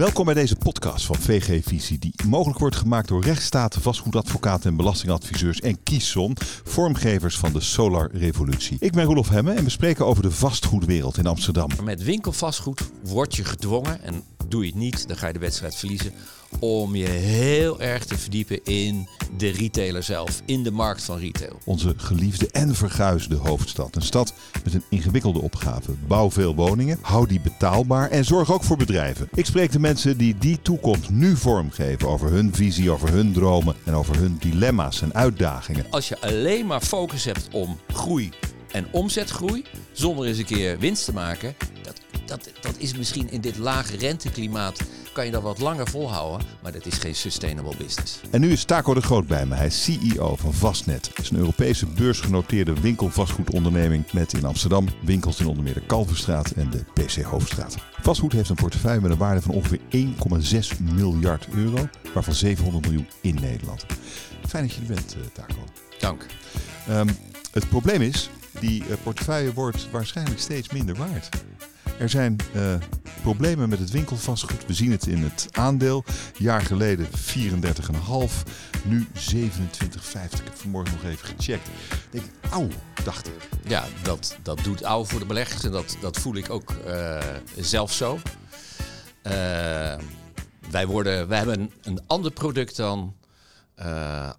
Welkom 0.00 0.24
bij 0.24 0.34
deze 0.34 0.56
podcast 0.56 1.06
van 1.06 1.16
VG 1.16 1.64
Visie, 1.64 1.98
die 1.98 2.14
mogelijk 2.26 2.58
wordt 2.58 2.76
gemaakt 2.76 3.08
door 3.08 3.22
rechtsstaten, 3.22 3.82
vastgoedadvocaten 3.82 4.70
en 4.70 4.76
belastingadviseurs 4.76 5.60
en 5.60 5.82
Kiesson, 5.82 6.36
vormgevers 6.64 7.38
van 7.38 7.52
de 7.52 7.60
Solar 7.60 8.10
Revolutie. 8.12 8.76
Ik 8.80 8.92
ben 8.92 9.04
Roelof 9.04 9.28
Hemme 9.28 9.52
en 9.52 9.64
we 9.64 9.70
spreken 9.70 10.06
over 10.06 10.22
de 10.22 10.30
vastgoedwereld 10.30 11.16
in 11.16 11.26
Amsterdam. 11.26 11.68
Met 11.84 12.02
winkelvastgoed 12.02 12.90
word 13.02 13.36
je 13.36 13.44
gedwongen, 13.44 14.02
en 14.02 14.22
doe 14.48 14.64
je 14.64 14.70
het 14.70 14.78
niet, 14.78 15.08
dan 15.08 15.16
ga 15.16 15.26
je 15.26 15.32
de 15.32 15.38
wedstrijd 15.38 15.74
verliezen, 15.74 16.12
om 16.58 16.96
je 16.96 17.08
heel 17.08 17.80
erg 17.80 18.04
te 18.04 18.18
verdiepen 18.18 18.64
in 18.64 19.08
de 19.36 19.48
retailer 19.48 20.02
zelf, 20.02 20.42
in 20.44 20.62
de 20.62 20.70
markt 20.70 21.02
van 21.02 21.18
retail. 21.18 21.58
Onze 21.64 21.94
geliefde 21.96 22.48
en 22.50 22.74
verguisde 22.74 23.36
hoofdstad. 23.36 23.96
Een 23.96 24.02
stad 24.02 24.32
met 24.64 24.74
een 24.74 24.84
ingewikkelde 24.88 25.40
opgave. 25.40 25.92
Bouw 26.06 26.30
veel 26.30 26.54
woningen, 26.54 26.98
hou 27.00 27.26
die 27.26 27.40
betaalbaar 27.40 28.10
en 28.10 28.24
zorg 28.24 28.52
ook 28.52 28.64
voor 28.64 28.76
bedrijven. 28.76 29.28
Ik 29.34 29.46
spreek 29.46 29.72
de 29.72 29.78
mensen 29.78 29.89
die 29.96 30.38
die 30.38 30.62
toekomst 30.62 31.10
nu 31.10 31.36
vormgeven 31.36 32.08
over 32.08 32.30
hun 32.30 32.54
visie, 32.54 32.90
over 32.90 33.12
hun 33.12 33.32
dromen 33.32 33.74
en 33.84 33.94
over 33.94 34.16
hun 34.16 34.36
dilemma's 34.40 35.02
en 35.02 35.14
uitdagingen. 35.14 35.86
Als 35.90 36.08
je 36.08 36.20
alleen 36.20 36.66
maar 36.66 36.80
focus 36.80 37.24
hebt 37.24 37.48
om 37.52 37.78
groei 37.92 38.30
en 38.72 38.86
omzetgroei, 38.90 39.64
zonder 39.92 40.26
eens 40.26 40.38
een 40.38 40.44
keer 40.44 40.78
winst 40.78 41.04
te 41.04 41.12
maken, 41.12 41.54
dat, 41.82 41.99
dat, 42.30 42.50
dat 42.60 42.74
is 42.78 42.96
misschien 42.96 43.30
in 43.30 43.40
dit 43.40 43.58
lage 43.58 43.96
renteklimaat, 43.96 44.80
kan 45.12 45.24
je 45.24 45.30
dat 45.30 45.42
wat 45.42 45.58
langer 45.58 45.88
volhouden, 45.88 46.46
maar 46.62 46.72
dat 46.72 46.86
is 46.86 46.94
geen 46.94 47.14
sustainable 47.14 47.76
business. 47.78 48.20
En 48.30 48.40
nu 48.40 48.52
is 48.52 48.64
Taco 48.64 48.94
de 48.94 49.02
Groot 49.02 49.26
bij 49.26 49.46
me. 49.46 49.54
Hij 49.54 49.66
is 49.66 49.82
CEO 49.82 50.36
van 50.36 50.54
Vastnet. 50.54 51.08
Het 51.08 51.18
is 51.18 51.30
een 51.30 51.36
Europese 51.36 51.86
beursgenoteerde 51.86 52.80
winkelvastgoedonderneming 52.80 54.12
met 54.12 54.32
in 54.32 54.44
Amsterdam 54.44 54.88
winkels 55.04 55.40
in 55.40 55.46
onder 55.46 55.64
meer 55.64 55.74
de 55.74 55.86
Kalverstraat 55.86 56.50
en 56.50 56.70
de 56.70 56.84
PC 56.92 57.22
Hoofdstraat. 57.22 57.76
Vastgoed 58.02 58.32
heeft 58.32 58.48
een 58.48 58.54
portefeuille 58.54 59.00
met 59.00 59.10
een 59.10 59.18
waarde 59.18 59.42
van 59.42 59.54
ongeveer 59.54 59.80
1,6 59.90 60.80
miljard 60.94 61.46
euro, 61.54 61.88
waarvan 62.14 62.34
700 62.34 62.84
miljoen 62.84 63.08
in 63.20 63.38
Nederland. 63.40 63.86
Fijn 64.48 64.66
dat 64.66 64.74
je 64.74 64.80
er 64.80 64.86
bent, 64.86 65.14
eh, 65.14 65.20
Taco. 65.32 65.64
Dank. 65.98 66.26
Ehm, 66.88 67.08
het 67.52 67.68
probleem 67.68 68.02
is, 68.02 68.30
die 68.60 68.82
eh, 68.84 68.96
portefeuille 69.02 69.52
wordt 69.52 69.90
waarschijnlijk 69.90 70.40
steeds 70.40 70.70
minder 70.70 70.94
waard. 70.94 71.28
Er 72.00 72.08
zijn 72.08 72.36
uh, 72.56 72.74
problemen 73.22 73.68
met 73.68 73.78
het 73.78 73.90
winkelvastgoed. 73.90 74.66
We 74.66 74.74
zien 74.74 74.90
het 74.90 75.06
in 75.06 75.22
het 75.22 75.48
aandeel. 75.52 76.04
Jaar 76.36 76.60
geleden 76.62 77.06
34,5. 77.06 77.12
Nu 78.84 79.06
27,50. 79.06 79.12
Ik 79.22 80.44
heb 80.44 80.54
vanmorgen 80.54 80.94
nog 80.94 81.04
even 81.04 81.28
gecheckt. 81.28 81.68
Ik 81.68 82.06
denk, 82.10 82.24
auw, 82.50 82.68
dacht 83.04 83.26
ik. 83.26 83.48
Ja, 83.64 83.84
dat, 84.02 84.36
dat 84.42 84.64
doet 84.64 84.84
ouw 84.84 85.04
voor 85.04 85.20
de 85.20 85.26
beleggers 85.26 85.64
en 85.64 85.70
dat, 85.70 85.96
dat 86.00 86.18
voel 86.18 86.34
ik 86.34 86.50
ook 86.50 86.74
uh, 86.86 87.18
zelf 87.56 87.92
zo. 87.92 88.14
Uh, 88.14 89.32
wij, 90.70 90.86
worden, 90.86 91.28
wij 91.28 91.38
hebben 91.38 91.70
een, 91.82 92.00
ander 92.06 92.30
product 92.30 92.76
dan 92.76 93.14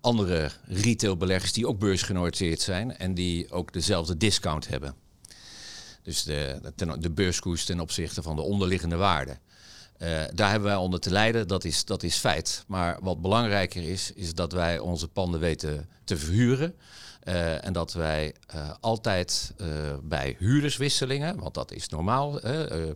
andere 0.01 0.51
retailbeleggers 0.65 1.53
die 1.53 1.67
ook 1.67 1.79
beursgenoteerd 1.79 2.61
zijn 2.61 2.97
en 2.97 3.13
die 3.13 3.51
ook 3.51 3.73
dezelfde 3.73 4.17
discount 4.17 4.67
hebben. 4.67 4.95
Dus 6.03 6.23
de, 6.23 6.73
de, 6.99 7.09
beurskoers 7.09 7.65
ten 7.65 7.79
opzichte 7.79 8.21
van 8.21 8.35
de 8.35 8.41
onderliggende 8.41 8.95
waarde. 8.95 9.37
Uh, 10.01 10.23
daar 10.33 10.49
hebben 10.49 10.69
wij 10.69 10.77
onder 10.77 10.99
te 10.99 11.11
lijden, 11.11 11.47
dat 11.47 11.63
is, 11.63 11.85
dat 11.85 12.03
is 12.03 12.17
feit. 12.17 12.63
Maar 12.67 12.97
wat 13.01 13.21
belangrijker 13.21 13.83
is, 13.83 14.11
is 14.15 14.33
dat 14.33 14.51
wij 14.51 14.79
onze 14.79 15.07
panden 15.07 15.39
weten 15.39 15.89
te 16.03 16.17
verhuren. 16.17 16.75
Uh, 17.23 17.65
en 17.65 17.73
dat 17.73 17.93
wij 17.93 18.35
uh, 18.55 18.69
altijd 18.79 19.53
bij 20.03 20.35
huurderswisselingen, 20.39 21.39
want 21.39 21.53
dat 21.53 21.71
is 21.71 21.89
normaal, 21.89 22.41
ehm, 22.41 22.93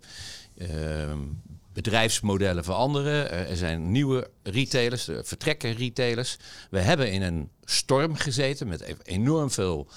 bedrijfsmodellen 1.73 2.63
veranderen. 2.63 3.31
er 3.31 3.57
zijn 3.57 3.91
nieuwe 3.91 4.29
retailers, 4.43 5.09
vertrekken 5.21 5.73
retailers. 5.73 6.37
We 6.69 6.79
hebben 6.79 7.11
in 7.11 7.21
een 7.21 7.49
storm 7.63 8.15
gezeten 8.15 8.67
met 8.67 8.95
enorm 9.03 9.51
veel 9.51 9.87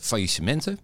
faillissementen. 0.00 0.78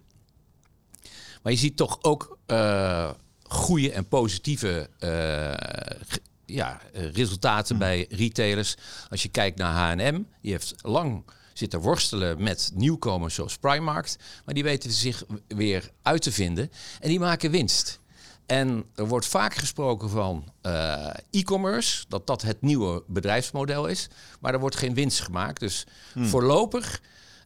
Maar 1.43 1.53
je 1.53 1.59
ziet 1.59 1.77
toch 1.77 1.99
ook 2.03 2.39
uh, 2.47 3.11
goede 3.43 3.93
en 3.93 4.09
positieve 4.09 4.89
uh, 5.01 6.19
ja, 6.47 6.81
resultaten 6.93 7.75
mm. 7.75 7.81
bij 7.81 8.07
retailers. 8.11 8.77
Als 9.11 9.23
je 9.23 9.29
kijkt 9.29 9.59
naar 9.59 9.75
H&M, 9.75 10.23
die 10.41 10.51
heeft 10.51 10.75
lang 10.83 11.25
zitten 11.53 11.81
worstelen 11.81 12.43
met 12.43 12.71
nieuwkomers 12.75 13.35
zoals 13.35 13.59
Primark. 13.59 14.17
Maar 14.45 14.55
die 14.55 14.63
weten 14.63 14.91
zich 14.91 15.25
weer 15.49 15.91
uit 16.03 16.23
te 16.23 16.33
vinden 16.33 16.71
en 17.01 17.09
die 17.09 17.21
maken 17.21 17.51
winst. 17.51 18.01
En 18.47 18.85
er 18.95 19.09
wordt 19.09 19.27
vaak 19.27 19.55
gesproken 19.55 20.11
van 20.11 20.53
uh, 20.63 21.11
e-commerce, 21.31 22.05
dat 22.09 22.27
dat 22.27 22.43
het 22.43 22.63
nieuwe 22.63 23.03
bedrijfsmodel 23.07 23.87
is. 23.87 24.09
Maar 24.41 24.53
er 24.53 24.61
wordt 24.61 24.77
geen 24.77 24.95
winst 24.95 25.21
gemaakt. 25.21 25.61
Dus 25.61 25.87
hmm. 26.13 26.27
voorlopig 26.27 27.01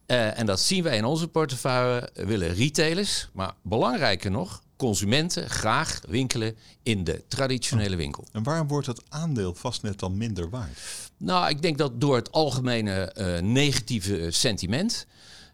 uh, 0.07 0.39
en 0.39 0.47
dat 0.47 0.61
zien 0.61 0.83
wij 0.83 0.97
in 0.97 1.05
onze 1.05 1.29
portefeuille, 1.29 2.11
willen 2.15 2.55
retailers, 2.55 3.29
maar 3.33 3.55
belangrijker 3.63 4.31
nog, 4.31 4.63
consumenten 4.77 5.51
graag 5.51 6.01
winkelen 6.09 6.57
in 6.83 7.05
de 7.05 7.25
traditionele 7.29 7.97
winkel. 7.97 8.27
En 8.33 8.43
waarom 8.43 8.69
wordt 8.69 8.87
dat 8.87 9.03
aandeel 9.09 9.55
vastnet 9.55 9.99
dan 9.99 10.17
minder 10.17 10.51
waard? 10.51 10.79
Nou, 11.17 11.49
ik 11.49 11.63
denk 11.63 11.79
dat 11.79 12.01
door 12.01 12.17
het 12.17 12.33
algemene 12.33 13.15
uh, 13.19 13.39
negatieve 13.39 14.31
sentiment. 14.31 15.07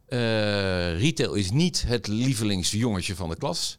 Uh, 0.09 0.19
retail 0.99 1.35
is 1.35 1.51
niet 1.51 1.85
het 1.87 2.07
lievelingsjongetje 2.07 3.15
van 3.15 3.29
de 3.29 3.37
klas. 3.37 3.79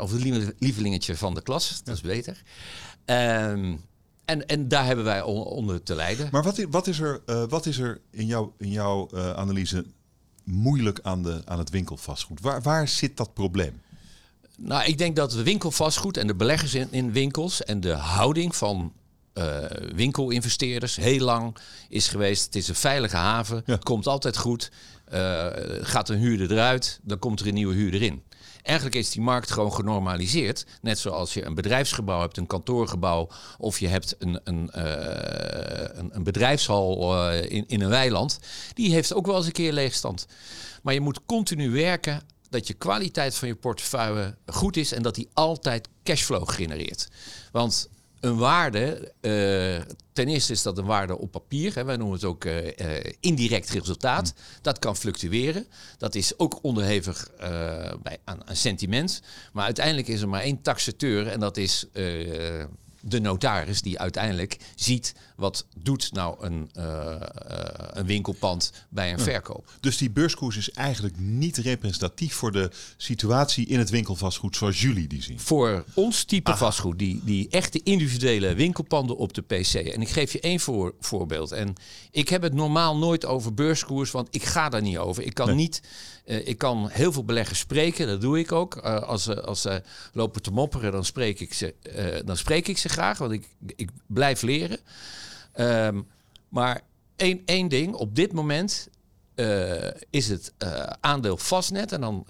of 0.00 0.12
het 0.12 0.52
lievelingetje 0.58 1.16
van 1.16 1.34
de 1.34 1.42
klas, 1.42 1.80
dat 1.84 1.94
is 1.94 2.00
beter. 2.00 2.42
Ehm, 3.04 3.76
en, 4.30 4.46
en 4.46 4.68
daar 4.68 4.86
hebben 4.86 5.04
wij 5.04 5.22
onder 5.22 5.82
te 5.82 5.94
lijden. 5.94 6.28
Maar 6.32 6.42
wat, 6.42 6.66
wat 6.70 6.86
is 6.86 7.00
er, 7.00 7.20
uh, 7.26 7.44
wat 7.48 7.66
is 7.66 7.78
er 7.78 8.00
in, 8.10 8.26
jou, 8.26 8.50
in 8.58 8.70
jouw 8.70 9.08
uh, 9.14 9.32
analyse 9.32 9.84
moeilijk 10.44 10.98
aan, 11.02 11.22
de, 11.22 11.42
aan 11.44 11.58
het 11.58 11.70
winkelvastgoed? 11.70 12.40
Waar, 12.40 12.62
waar 12.62 12.88
zit 12.88 13.16
dat 13.16 13.34
probleem? 13.34 13.80
Nou, 14.56 14.84
ik 14.84 14.98
denk 14.98 15.16
dat 15.16 15.30
de 15.30 15.42
winkelvastgoed 15.42 16.16
en 16.16 16.26
de 16.26 16.34
beleggers 16.34 16.74
in, 16.74 16.88
in 16.90 17.12
winkels 17.12 17.64
en 17.64 17.80
de 17.80 17.92
houding 17.92 18.56
van 18.56 18.92
uh, 19.34 19.64
winkelinvesteerders 19.94 20.96
heel 20.96 21.24
lang 21.24 21.56
is 21.88 22.08
geweest. 22.08 22.44
Het 22.44 22.54
is 22.54 22.68
een 22.68 22.74
veilige 22.74 23.16
haven, 23.16 23.62
ja. 23.66 23.72
het 23.72 23.84
komt 23.84 24.06
altijd 24.06 24.36
goed. 24.36 24.70
gaat 25.80 26.08
een 26.08 26.18
huurder 26.18 26.52
eruit, 26.52 27.00
dan 27.02 27.18
komt 27.18 27.40
er 27.40 27.46
een 27.46 27.54
nieuwe 27.54 27.74
huurder 27.74 28.02
in. 28.02 28.22
Eigenlijk 28.62 28.96
is 28.96 29.10
die 29.10 29.22
markt 29.22 29.50
gewoon 29.50 29.72
genormaliseerd. 29.72 30.66
Net 30.82 30.98
zoals 30.98 31.34
je 31.34 31.44
een 31.44 31.54
bedrijfsgebouw 31.54 32.20
hebt, 32.20 32.36
een 32.36 32.46
kantoorgebouw, 32.46 33.28
of 33.58 33.78
je 33.78 33.88
hebt 33.88 34.14
een, 34.18 34.40
een, 34.44 34.70
uh, 34.76 34.82
een, 35.92 36.10
een, 36.12 36.22
bedrijfshal 36.22 37.14
uh, 37.14 37.50
in, 37.50 37.64
in 37.66 37.80
een 37.80 37.88
weiland. 37.88 38.38
Die 38.74 38.92
heeft 38.92 39.14
ook 39.14 39.26
wel 39.26 39.36
eens 39.36 39.46
een 39.46 39.52
keer 39.52 39.72
leegstand. 39.72 40.26
Maar 40.82 40.94
je 40.94 41.00
moet 41.00 41.20
continu 41.26 41.70
werken 41.70 42.22
dat 42.50 42.66
je 42.66 42.74
kwaliteit 42.74 43.34
van 43.34 43.48
je 43.48 43.54
portefeuille 43.54 44.36
goed 44.46 44.76
is 44.76 44.92
en 44.92 45.02
dat 45.02 45.14
die 45.14 45.28
altijd 45.32 45.88
cashflow 46.02 46.48
genereert. 46.50 47.08
Want 47.52 47.88
een 48.20 48.36
waarde, 48.36 49.12
uh, 49.20 49.94
ten 50.12 50.28
eerste 50.28 50.52
is 50.52 50.62
dat 50.62 50.78
een 50.78 50.84
waarde 50.84 51.18
op 51.18 51.30
papier. 51.30 51.74
Hè, 51.74 51.84
wij 51.84 51.96
noemen 51.96 52.14
het 52.14 52.24
ook 52.24 52.44
uh, 52.44 52.64
uh, 52.64 52.72
indirect 53.20 53.70
resultaat. 53.70 54.32
Mm. 54.36 54.42
Dat 54.62 54.78
kan 54.78 54.96
fluctueren. 54.96 55.66
Dat 55.98 56.14
is 56.14 56.38
ook 56.38 56.58
onderhevig 56.62 57.30
bij, 58.02 58.18
aan, 58.24 58.48
aan, 58.48 58.56
sentiment. 58.56 59.22
Maar 59.52 59.64
uiteindelijk 59.64 60.08
is 60.08 60.20
er 60.20 60.28
maar 60.28 60.42
één 60.42 60.62
taxateur 60.62 61.26
en 61.26 61.40
dat 61.40 61.56
is 61.56 61.86
de 63.00 63.20
notaris 63.20 63.82
die 63.82 63.98
uiteindelijk 63.98 64.56
ziet 64.74 65.14
wat 65.40 65.66
doet 65.76 66.12
nou 66.12 66.36
een, 66.40 66.70
uh, 66.76 66.84
uh, 66.84 67.16
een 67.90 68.06
winkelpand 68.06 68.72
bij 68.88 69.12
een 69.12 69.18
ja. 69.18 69.24
verkoop. 69.24 69.70
Dus 69.80 69.96
die 69.96 70.10
beurskoers 70.10 70.56
is 70.56 70.70
eigenlijk 70.70 71.18
niet 71.18 71.56
representatief 71.56 72.34
voor 72.34 72.52
de 72.52 72.70
situatie 72.96 73.66
in 73.66 73.78
het 73.78 73.90
winkelvastgoed 73.90 74.56
zoals 74.56 74.80
jullie 74.80 75.08
die 75.08 75.22
zien? 75.22 75.40
Voor 75.40 75.84
ons 75.94 76.24
type 76.24 76.50
Aha. 76.50 76.58
vastgoed, 76.58 76.98
die, 76.98 77.20
die 77.24 77.48
echte 77.50 77.80
individuele 77.82 78.54
winkelpanden 78.54 79.16
op 79.16 79.34
de 79.34 79.42
PC. 79.42 79.74
En 79.74 80.00
ik 80.00 80.08
geef 80.08 80.32
je 80.32 80.40
één 80.40 80.60
voor, 80.60 80.94
voorbeeld. 81.00 81.52
En 81.52 81.74
ik 82.10 82.28
heb 82.28 82.42
het 82.42 82.54
normaal 82.54 82.96
nooit 82.96 83.26
over 83.26 83.54
beurskoers, 83.54 84.10
want 84.10 84.28
ik 84.30 84.42
ga 84.42 84.68
daar 84.68 84.82
niet 84.82 84.98
over. 84.98 85.22
Ik 85.22 85.34
kan 85.34 85.46
nee. 85.46 85.56
niet... 85.56 85.82
Uh, 86.24 86.46
ik 86.46 86.58
kan 86.58 86.88
heel 86.88 87.12
veel 87.12 87.24
beleggers 87.24 87.58
spreken, 87.58 88.06
dat 88.06 88.20
doe 88.20 88.38
ik 88.38 88.52
ook. 88.52 88.76
Uh, 88.76 89.02
als 89.02 89.22
ze 89.22 89.42
als, 89.42 89.66
uh, 89.66 89.74
lopen 90.12 90.42
te 90.42 90.50
mopperen, 90.50 90.92
dan 90.92 91.04
spreek 91.04 91.40
ik 91.40 91.54
ze, 91.54 91.74
dan 92.24 92.36
spreek 92.36 92.68
ik 92.68 92.78
ze 92.78 92.88
graag, 92.88 93.18
want 93.18 93.32
ik, 93.32 93.48
ik 93.76 93.90
blijf 94.06 94.42
leren. 94.42 94.78
Um, 95.60 96.06
maar 96.48 96.80
één, 97.16 97.42
één 97.44 97.68
ding, 97.68 97.94
op 97.94 98.14
dit 98.14 98.32
moment 98.32 98.88
uh, 99.34 99.90
is 100.10 100.28
het 100.28 100.52
uh, 100.58 100.82
aandeel 101.00 101.36
vastnet. 101.36 101.92
En 101.92 102.00
dan 102.00 102.26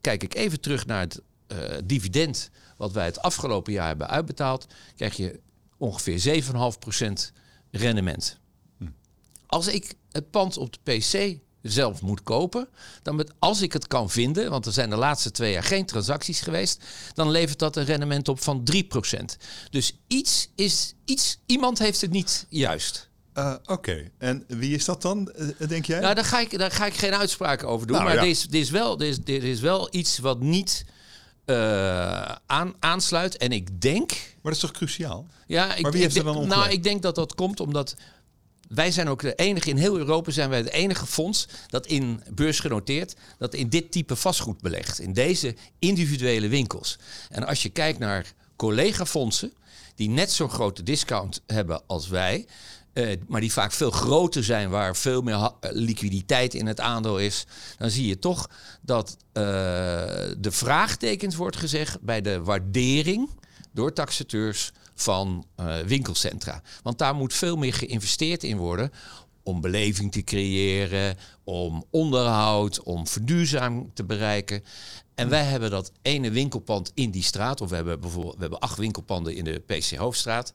kijk 0.00 0.22
ik 0.22 0.34
even 0.34 0.60
terug 0.60 0.86
naar 0.86 1.00
het 1.00 1.20
uh, 1.52 1.58
dividend 1.84 2.50
wat 2.76 2.92
wij 2.92 3.04
het 3.04 3.22
afgelopen 3.22 3.72
jaar 3.72 3.86
hebben 3.86 4.08
uitbetaald. 4.08 4.66
Krijg 4.96 5.16
je 5.16 5.40
ongeveer 5.76 6.42
7,5% 6.42 7.08
rendement. 7.70 8.38
Hm. 8.78 8.84
Als 9.46 9.66
ik 9.66 9.94
het 10.10 10.30
pand 10.30 10.56
op 10.56 10.72
de 10.72 10.78
PC 10.92 11.38
zelf 11.62 12.02
moet 12.02 12.22
kopen, 12.22 12.68
dan 13.02 13.16
met, 13.16 13.32
als 13.38 13.62
ik 13.62 13.72
het 13.72 13.86
kan 13.86 14.10
vinden, 14.10 14.50
want 14.50 14.66
er 14.66 14.72
zijn 14.72 14.90
de 14.90 14.96
laatste 14.96 15.30
twee 15.30 15.52
jaar 15.52 15.62
geen 15.62 15.86
transacties 15.86 16.40
geweest, 16.40 16.84
dan 17.14 17.30
levert 17.30 17.58
dat 17.58 17.76
een 17.76 17.84
rendement 17.84 18.28
op 18.28 18.40
van 18.40 18.68
3%. 18.72 19.24
Dus 19.70 19.98
iets 20.06 20.50
is 20.54 20.94
iets, 21.04 21.38
iemand 21.46 21.78
heeft 21.78 22.00
het 22.00 22.10
niet 22.10 22.46
juist. 22.48 23.08
Uh, 23.34 23.54
Oké, 23.66 24.10
en 24.18 24.44
wie 24.46 24.74
is 24.74 24.84
dat 24.84 25.02
dan, 25.02 25.32
uh, 25.36 25.68
denk 25.68 25.86
jij? 25.86 26.00
Nou, 26.00 26.14
daar 26.14 26.24
ga 26.24 26.40
ik, 26.40 26.58
daar 26.58 26.70
ga 26.70 26.86
ik 26.86 26.94
geen 26.94 27.14
uitspraak 27.14 27.64
over 27.64 27.86
doen. 27.86 27.96
Nou, 27.96 28.08
maar 28.08 28.18
ja. 28.18 28.22
dit, 28.22 28.54
is, 28.54 28.70
wel, 28.70 28.96
dit, 28.96 29.08
is, 29.08 29.24
dit 29.24 29.42
is 29.42 29.60
wel 29.60 29.88
iets 29.90 30.18
wat 30.18 30.40
niet 30.40 30.84
uh, 31.46 31.56
aan, 32.46 32.74
aansluit. 32.78 33.36
En 33.36 33.52
ik 33.52 33.80
denk. 33.80 34.10
Maar 34.10 34.52
dat 34.52 34.52
is 34.52 34.58
toch 34.58 34.70
cruciaal? 34.70 35.26
Ja, 35.46 35.74
ik, 35.74 35.82
maar 35.82 35.92
wie 35.92 36.00
heeft 36.00 36.16
er 36.16 36.24
dan 36.24 36.36
ongelijk? 36.36 36.60
Nou, 36.60 36.72
ik 36.72 36.82
denk 36.82 37.02
dat 37.02 37.14
dat 37.14 37.34
komt 37.34 37.60
omdat 37.60 37.96
wij 38.68 38.90
zijn 38.90 39.08
ook 39.08 39.20
de 39.20 39.34
enige 39.34 39.68
in 39.68 39.76
heel 39.76 39.98
Europa 39.98 40.30
zijn 40.30 40.48
wij 40.48 40.58
het 40.58 40.70
enige 40.70 41.06
fonds 41.06 41.48
dat 41.66 41.86
in 41.86 42.22
beursgenoteerd 42.34 43.14
dat 43.38 43.54
in 43.54 43.68
dit 43.68 43.92
type 43.92 44.16
vastgoed 44.16 44.60
belegt 44.60 45.00
in 45.00 45.12
deze 45.12 45.56
individuele 45.78 46.48
winkels. 46.48 46.98
En 47.30 47.46
als 47.46 47.62
je 47.62 47.68
kijkt 47.68 47.98
naar 47.98 48.32
collega-fondsen 48.56 49.52
die 49.94 50.08
net 50.08 50.32
zo'n 50.32 50.50
grote 50.50 50.82
discount 50.82 51.42
hebben 51.46 51.82
als 51.86 52.08
wij, 52.08 52.46
uh, 52.92 53.16
maar 53.26 53.40
die 53.40 53.52
vaak 53.52 53.72
veel 53.72 53.90
groter 53.90 54.44
zijn, 54.44 54.70
waar 54.70 54.96
veel 54.96 55.22
meer 55.22 55.50
liquiditeit 55.60 56.54
in 56.54 56.66
het 56.66 56.80
aandeel 56.80 57.18
is, 57.18 57.46
dan 57.78 57.90
zie 57.90 58.06
je 58.06 58.18
toch 58.18 58.50
dat 58.82 59.16
uh, 59.18 59.42
de 60.38 60.50
vraagtekens 60.50 61.34
wordt 61.34 61.56
gezegd 61.56 62.00
bij 62.00 62.20
de 62.20 62.42
waardering 62.42 63.30
door 63.72 63.92
taxateurs 63.92 64.72
van 65.00 65.46
uh, 65.60 65.78
winkelcentra. 65.78 66.62
Want 66.82 66.98
daar 66.98 67.14
moet 67.14 67.34
veel 67.34 67.56
meer 67.56 67.74
geïnvesteerd 67.74 68.44
in 68.44 68.56
worden 68.56 68.92
om 69.42 69.60
beleving 69.60 70.12
te 70.12 70.24
creëren, 70.24 71.16
om 71.44 71.84
onderhoud, 71.90 72.82
om 72.82 73.06
verduurzaming 73.06 73.90
te 73.94 74.04
bereiken. 74.04 74.64
En 75.14 75.28
wij 75.28 75.42
hebben 75.44 75.70
dat 75.70 75.92
ene 76.02 76.30
winkelpand 76.30 76.92
in 76.94 77.10
die 77.10 77.22
straat, 77.22 77.60
of 77.60 77.68
we 77.68 77.74
hebben 77.74 78.00
bijvoorbeeld 78.00 78.34
we 78.34 78.40
hebben 78.40 78.58
acht 78.58 78.78
winkelpanden 78.78 79.34
in 79.34 79.44
de 79.44 79.62
PC 79.66 79.96
Hoofdstraat. 79.96 80.52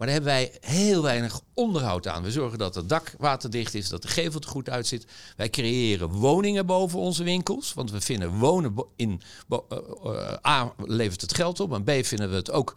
Maar 0.00 0.08
daar 0.08 0.16
hebben 0.16 0.34
wij 0.34 0.58
heel 0.60 1.02
weinig 1.02 1.40
onderhoud 1.54 2.06
aan. 2.06 2.22
We 2.22 2.30
zorgen 2.30 2.58
dat 2.58 2.74
het 2.74 2.88
dak 2.88 3.14
waterdicht 3.18 3.74
is, 3.74 3.88
dat 3.88 4.02
de 4.02 4.08
gevel 4.08 4.40
er 4.40 4.48
goed 4.48 4.70
uitziet. 4.70 5.06
Wij 5.36 5.50
creëren 5.50 6.08
woningen 6.08 6.66
boven 6.66 6.98
onze 6.98 7.24
winkels. 7.24 7.74
Want 7.74 7.90
we 7.90 8.00
vinden 8.00 8.38
wonen 8.38 8.84
in. 8.96 9.20
Uh, 9.48 9.58
uh, 10.04 10.32
A 10.46 10.74
levert 10.76 11.20
het 11.20 11.34
geld 11.34 11.60
op. 11.60 11.72
En 11.72 11.84
B 11.84 12.06
vinden 12.06 12.30
we 12.30 12.36
het 12.36 12.50
ook 12.50 12.76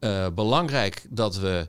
uh, 0.00 0.26
belangrijk 0.34 1.06
dat 1.08 1.36
we 1.36 1.68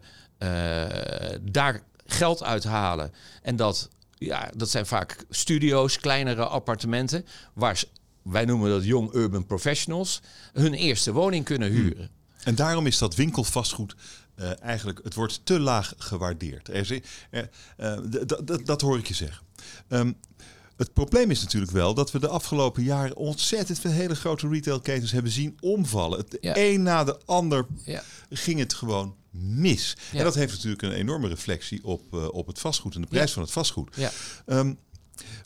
daar 1.42 1.82
geld 2.06 2.44
uithalen. 2.44 3.14
En 3.42 3.56
dat, 3.56 3.90
ja, 4.18 4.52
dat 4.56 4.70
zijn 4.70 4.86
vaak 4.86 5.26
studio's, 5.30 5.98
kleinere 5.98 6.46
appartementen. 6.46 7.26
Waar 7.54 7.84
wij 8.22 8.46
noemen 8.46 8.70
dat 8.70 8.86
jong 8.86 9.14
urban 9.14 9.46
professionals. 9.46 10.22
hun 10.54 10.74
eerste 10.74 11.12
woning 11.12 11.46
kunnen 11.46 11.72
huren. 11.72 12.10
En 12.44 12.56
daarom 12.56 12.88
is 12.88 12.98
dat 12.98 13.16
winkelvastgoed 13.16 13.96
uh, 14.36 14.64
eigenlijk, 14.64 15.00
het 15.04 15.14
wordt 15.14 15.42
te 15.44 15.60
laag 15.60 15.94
gewaardeerd. 15.98 16.68
Er, 16.68 17.02
uh, 17.32 17.42
uh, 17.78 17.98
dat 18.64 18.82
hoor 18.82 18.98
ik 18.98 19.08
je 19.08 19.14
zeggen. 19.14 19.46
Um, 19.90 20.16
het 20.82 20.94
probleem 20.94 21.32
is 21.32 21.42
natuurlijk 21.42 21.72
wel 21.72 21.94
dat 21.94 22.12
we 22.12 22.20
de 22.20 22.28
afgelopen 22.28 22.84
jaren 22.84 23.16
ontzettend 23.16 23.80
veel 23.80 23.92
hele 23.92 24.16
grote 24.16 24.48
retailketens 24.48 25.12
hebben 25.12 25.32
zien 25.32 25.58
omvallen. 25.60 26.18
Het 26.18 26.38
ja. 26.42 26.54
een 26.58 26.84
na 26.84 27.04
de 27.04 27.20
ander 27.26 27.66
ja. 27.84 28.04
ging 28.30 28.60
het 28.60 28.74
gewoon 28.74 29.16
mis. 29.32 29.98
Ja. 30.12 30.18
En 30.18 30.24
dat 30.24 30.36
heeft 30.36 30.54
natuurlijk 30.54 30.82
een 30.82 30.92
enorme 30.92 31.28
reflectie 31.28 31.84
op, 31.84 32.14
uh, 32.14 32.28
op 32.34 32.48
het 32.48 32.60
vastgoed 32.60 32.96
en 32.96 33.02
de 33.02 33.08
prijs 33.08 33.32
van 33.32 33.42
het 33.42 33.52
vastgoed. 33.52 33.98
Um, 34.46 34.78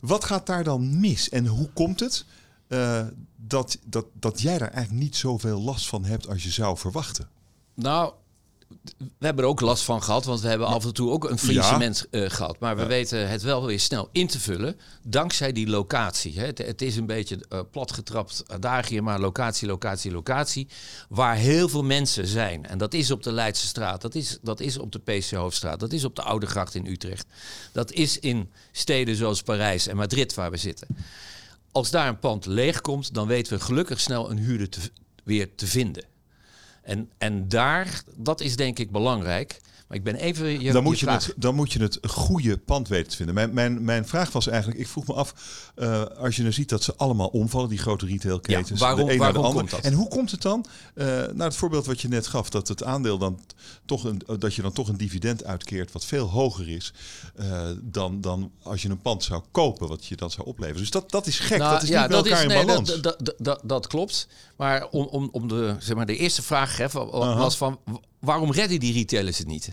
wat 0.00 0.24
gaat 0.24 0.46
daar 0.46 0.64
dan 0.64 1.00
mis 1.00 1.28
en 1.28 1.46
hoe 1.46 1.68
komt 1.72 2.00
het 2.00 2.24
uh, 2.68 3.06
dat, 3.36 3.78
dat, 3.84 4.06
dat 4.12 4.40
jij 4.40 4.58
daar 4.58 4.70
eigenlijk 4.70 5.04
niet 5.04 5.16
zoveel 5.16 5.60
last 5.60 5.86
van 5.88 6.04
hebt 6.04 6.28
als 6.28 6.42
je 6.42 6.50
zou 6.50 6.78
verwachten? 6.78 7.28
Nou, 7.74 8.12
we 8.98 9.26
hebben 9.26 9.44
er 9.44 9.50
ook 9.50 9.60
last 9.60 9.82
van 9.82 10.02
gehad, 10.02 10.24
want 10.24 10.40
we 10.40 10.48
hebben 10.48 10.66
af 10.66 10.84
en 10.84 10.94
toe 10.94 11.10
ook 11.10 11.30
een 11.30 11.38
faillissement 11.38 12.06
ja. 12.10 12.20
uh, 12.20 12.30
gehad. 12.30 12.58
Maar 12.58 12.76
we 12.76 12.82
ja. 12.82 12.88
weten 12.88 13.28
het 13.28 13.42
wel 13.42 13.66
weer 13.66 13.80
snel 13.80 14.08
in 14.12 14.26
te 14.26 14.40
vullen, 14.40 14.78
dankzij 15.02 15.52
die 15.52 15.68
locatie. 15.68 16.38
Hè. 16.38 16.46
Het, 16.46 16.58
het, 16.58 16.82
is 16.82 16.96
een 16.96 17.06
beetje 17.06 17.44
uh, 17.52 17.60
platgetrapt 17.70 18.44
adagium, 18.46 19.04
maar 19.04 19.20
locatie, 19.20 19.68
locatie, 19.68 20.12
locatie. 20.12 20.68
Waar 21.08 21.36
heel 21.36 21.68
veel 21.68 21.84
mensen 21.84 22.26
zijn. 22.26 22.66
En 22.66 22.78
dat 22.78 22.94
is 22.94 23.10
op 23.10 23.22
de 23.22 23.32
Leidse 23.32 23.66
straat, 23.66 24.00
dat 24.00 24.14
is, 24.14 24.38
dat 24.42 24.60
is 24.60 24.78
op 24.78 24.92
de 24.92 24.98
PC 24.98 25.30
Hoofdstraat, 25.30 25.80
dat 25.80 25.92
is 25.92 26.04
op 26.04 26.16
de 26.16 26.22
Oude 26.22 26.46
Gracht 26.46 26.74
in 26.74 26.86
Utrecht. 26.86 27.26
Dat 27.72 27.92
is 27.92 28.18
in 28.18 28.50
steden 28.72 29.16
zoals 29.16 29.42
Parijs 29.42 29.86
en 29.86 29.96
Madrid 29.96 30.34
waar 30.34 30.50
we 30.50 30.56
zitten. 30.56 30.88
Als 31.72 31.90
daar 31.90 32.08
een 32.08 32.18
pand 32.18 32.46
leeg 32.46 32.80
komt, 32.80 33.14
dan 33.14 33.26
weten 33.26 33.52
we 33.52 33.64
gelukkig 33.64 34.00
snel 34.00 34.30
een 34.30 34.38
huurder 34.38 34.68
te, 34.68 34.80
weer 35.24 35.54
te 35.54 35.66
vinden. 35.66 36.04
En, 36.86 37.10
en 37.18 37.48
daar, 37.48 38.02
dat 38.16 38.40
is 38.40 38.56
denk 38.56 38.78
ik 38.78 38.90
belangrijk. 38.90 39.60
Maar 39.86 39.96
ik 39.96 40.04
ben 40.04 40.14
even. 40.14 40.60
Je, 40.60 40.72
dan, 40.72 40.82
moet 40.82 40.98
je, 40.98 41.10
het, 41.10 41.32
dan 41.36 41.54
moet 41.54 41.72
je 41.72 41.78
het 41.82 41.98
goede 42.02 42.58
pand 42.58 42.88
weten 42.88 43.10
te 43.10 43.16
vinden. 43.16 43.34
Mijn, 43.34 43.54
mijn, 43.54 43.84
mijn 43.84 44.06
vraag 44.06 44.32
was 44.32 44.46
eigenlijk: 44.46 44.80
ik 44.80 44.88
vroeg 44.88 45.06
me 45.06 45.14
af, 45.14 45.34
uh, 45.76 46.02
als 46.02 46.36
je 46.36 46.42
nu 46.42 46.52
ziet 46.52 46.68
dat 46.68 46.82
ze 46.82 46.94
allemaal 46.96 47.28
omvallen, 47.28 47.68
die 47.68 47.78
grote 47.78 48.06
retailketens. 48.06 48.80
Ja, 48.80 48.86
waarom 48.86 49.06
de 49.06 49.12
een 49.12 49.18
waarom 49.18 49.42
naar 49.42 49.52
de 49.52 49.58
komt 49.58 49.70
dat? 49.70 49.80
En 49.80 49.92
hoe 49.92 50.08
komt 50.08 50.30
het 50.30 50.42
dan? 50.42 50.66
Uh, 50.94 51.06
nou, 51.06 51.42
het 51.42 51.56
voorbeeld 51.56 51.86
wat 51.86 52.00
je 52.00 52.08
net 52.08 52.26
gaf, 52.26 52.50
dat 52.50 52.68
het 52.68 52.84
aandeel 52.84 53.18
dan 53.18 53.40
toch 53.84 54.04
een, 54.04 54.22
dat 54.38 54.54
je 54.54 54.62
dan 54.62 54.72
toch 54.72 54.88
een 54.88 54.96
dividend 54.96 55.44
uitkeert 55.44 55.92
wat 55.92 56.04
veel 56.04 56.30
hoger 56.30 56.68
is 56.68 56.92
uh, 57.40 57.60
dan, 57.82 58.20
dan 58.20 58.50
als 58.62 58.82
je 58.82 58.88
een 58.88 59.02
pand 59.02 59.24
zou 59.24 59.42
kopen, 59.50 59.88
wat 59.88 60.06
je 60.06 60.16
dan 60.16 60.30
zou 60.30 60.46
opleveren. 60.46 60.80
Dus 60.80 60.90
dat, 60.90 61.10
dat 61.10 61.26
is 61.26 61.38
gek. 61.38 61.58
Nou, 61.58 61.72
dat 61.72 61.82
is 61.82 61.88
ja, 61.88 62.00
niet 62.00 62.08
bij 62.08 62.18
elkaar 62.18 62.46
is, 62.46 62.52
in 62.52 62.66
balans. 62.66 63.00
Dat, 63.00 63.02
dat, 63.02 63.34
dat, 63.38 63.60
dat, 63.62 63.86
klopt. 63.86 64.28
Maar 64.56 64.88
om, 64.88 65.06
om, 65.06 65.28
om 65.32 65.48
de, 65.48 65.76
zeg 65.78 65.96
maar, 65.96 66.06
de 66.06 66.16
eerste 66.16 66.42
vraag 66.42 66.76
hè, 66.76 66.88
was 66.88 67.56
van 67.56 67.78
waarom 68.26 68.52
redden 68.52 68.80
die 68.80 68.92
retailers 68.92 69.38
het 69.38 69.46
niet? 69.46 69.72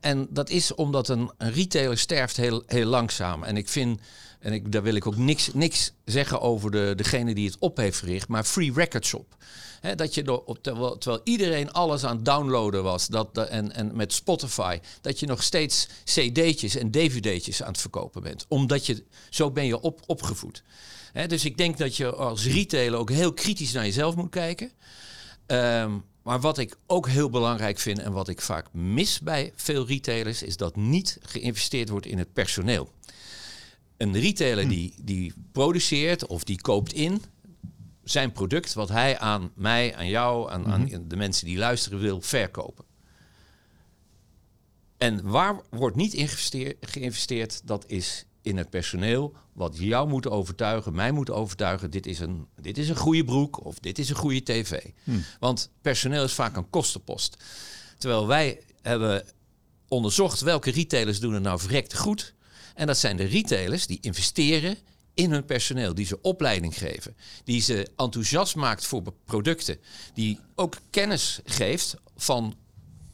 En 0.00 0.26
dat 0.30 0.50
is 0.50 0.74
omdat 0.74 1.08
een, 1.08 1.30
retailer 1.38 1.98
sterft 1.98 2.36
heel, 2.36 2.62
heel 2.66 2.86
langzaam. 2.86 3.42
En 3.44 3.56
ik 3.56 3.68
vind, 3.68 4.00
en 4.40 4.52
ik, 4.52 4.72
daar 4.72 4.82
wil 4.82 4.94
ik 4.94 5.06
ook 5.06 5.16
niks, 5.16 5.50
niks 5.52 5.92
zeggen 6.04 6.40
over 6.40 6.70
de, 6.70 6.92
degene 6.96 7.34
die 7.34 7.46
het 7.46 7.58
op 7.58 7.76
heeft 7.76 7.98
gericht, 7.98 8.28
maar 8.28 8.44
Free 8.44 8.72
Record 8.72 9.06
Shop. 9.06 9.36
He, 9.80 9.94
dat 9.94 10.14
je 10.14 10.46
op, 10.46 10.62
terwijl, 10.62 11.20
iedereen 11.24 11.72
alles 11.72 12.04
aan 12.04 12.16
het 12.16 12.24
downloaden 12.24 12.82
was 12.82 13.06
dat, 13.06 13.38
en, 13.38 13.72
en 13.72 13.96
met 13.96 14.12
Spotify, 14.12 14.78
dat 15.00 15.20
je 15.20 15.26
nog 15.26 15.42
steeds 15.42 15.88
cd'tjes 16.04 16.76
en 16.76 16.90
dvd'tjes 16.90 17.62
aan 17.62 17.72
het 17.72 17.80
verkopen 17.80 18.22
bent. 18.22 18.44
Omdat 18.48 18.86
je, 18.86 19.04
zo 19.30 19.50
ben 19.50 19.66
je 19.66 19.80
op, 19.80 20.00
opgevoed. 20.06 20.62
Dus 21.26 21.44
ik 21.44 21.56
denk 21.56 21.78
dat 21.78 21.96
je 21.96 22.12
als 22.12 22.46
retailer 22.46 22.98
ook 22.98 23.10
heel 23.10 23.32
kritisch 23.32 23.72
naar 23.72 23.84
jezelf 23.84 24.16
moet 24.16 24.30
kijken. 24.30 24.72
Um, 25.46 26.04
maar 26.26 26.40
wat 26.40 26.58
ik 26.58 26.76
ook 26.86 27.08
heel 27.08 27.30
belangrijk 27.30 27.78
vind 27.78 27.98
en 27.98 28.12
wat 28.12 28.28
ik 28.28 28.40
vaak 28.40 28.72
mis 28.72 29.20
bij 29.20 29.52
veel 29.54 29.86
retailers, 29.86 30.42
is 30.42 30.56
dat 30.56 30.76
niet 30.76 31.18
geïnvesteerd 31.22 31.88
wordt 31.88 32.06
in 32.06 32.18
het 32.18 32.32
personeel. 32.32 32.92
Een 33.96 34.12
retailer 34.12 34.64
hm. 34.64 34.70
die, 34.70 34.94
die 35.02 35.32
produceert 35.52 36.26
of 36.26 36.44
die 36.44 36.60
koopt 36.60 36.92
in 36.92 37.22
zijn 38.04 38.32
product, 38.32 38.72
wat 38.72 38.88
hij 38.88 39.18
aan 39.18 39.50
mij, 39.54 39.96
aan 39.96 40.08
jou, 40.08 40.50
aan, 40.50 40.66
aan 40.66 40.82
mhm. 40.82 41.08
de 41.08 41.16
mensen 41.16 41.46
die 41.46 41.58
luisteren 41.58 41.98
wil 41.98 42.20
verkopen. 42.20 42.84
En 44.96 45.28
waar 45.28 45.60
wordt 45.70 45.96
niet 45.96 46.40
geïnvesteerd, 46.80 47.66
dat 47.66 47.84
is 47.86 48.26
in 48.46 48.56
het 48.56 48.70
personeel 48.70 49.34
wat 49.52 49.76
jou 49.78 50.08
moet 50.08 50.28
overtuigen, 50.28 50.94
mij 50.94 51.12
moet 51.12 51.30
overtuigen, 51.30 51.90
dit 51.90 52.06
is 52.06 52.18
een, 52.18 52.46
dit 52.60 52.78
is 52.78 52.88
een 52.88 52.96
goede 52.96 53.24
broek 53.24 53.64
of 53.64 53.78
dit 53.78 53.98
is 53.98 54.08
een 54.08 54.16
goede 54.16 54.42
tv. 54.42 54.84
Hmm. 55.04 55.24
Want 55.40 55.70
personeel 55.80 56.24
is 56.24 56.32
vaak 56.32 56.56
een 56.56 56.70
kostenpost. 56.70 57.36
Terwijl 57.98 58.26
wij 58.26 58.60
hebben 58.82 59.24
onderzocht 59.88 60.40
welke 60.40 60.70
retailers 60.70 61.20
doen 61.20 61.34
het 61.34 61.42
nou 61.42 61.60
verrekt 61.60 61.96
goed. 61.96 62.34
En 62.74 62.86
dat 62.86 62.98
zijn 62.98 63.16
de 63.16 63.24
retailers 63.24 63.86
die 63.86 63.98
investeren 64.00 64.76
in 65.14 65.30
hun 65.30 65.44
personeel, 65.44 65.94
die 65.94 66.06
ze 66.06 66.20
opleiding 66.20 66.78
geven, 66.78 67.16
die 67.44 67.60
ze 67.60 67.88
enthousiast 67.96 68.56
maakt 68.56 68.86
voor 68.86 69.02
producten, 69.24 69.78
die 70.14 70.38
ook 70.54 70.76
kennis 70.90 71.40
geeft 71.44 71.96
van 72.16 72.56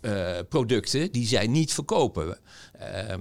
uh, 0.01 0.39
producten 0.49 1.13
die 1.13 1.27
zij 1.27 1.47
niet 1.47 1.73
verkopen. 1.73 2.39
Uh, 2.81 3.15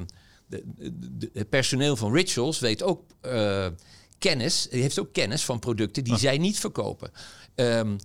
het 1.34 1.50
personeel 1.50 1.96
van 1.96 2.14
Rituals 2.14 2.60
weet 2.60 2.84
ook 2.84 3.04
uh, 3.22 3.68
kennis, 4.18 4.68
heeft 4.70 5.00
ook 5.00 5.14
kennis 5.14 5.46
van 5.46 5.60
producten 5.60 6.04
die 6.04 6.18
zij 6.18 6.38
niet 6.38 6.60
verkopen. 6.60 7.12
Um, 7.56 7.98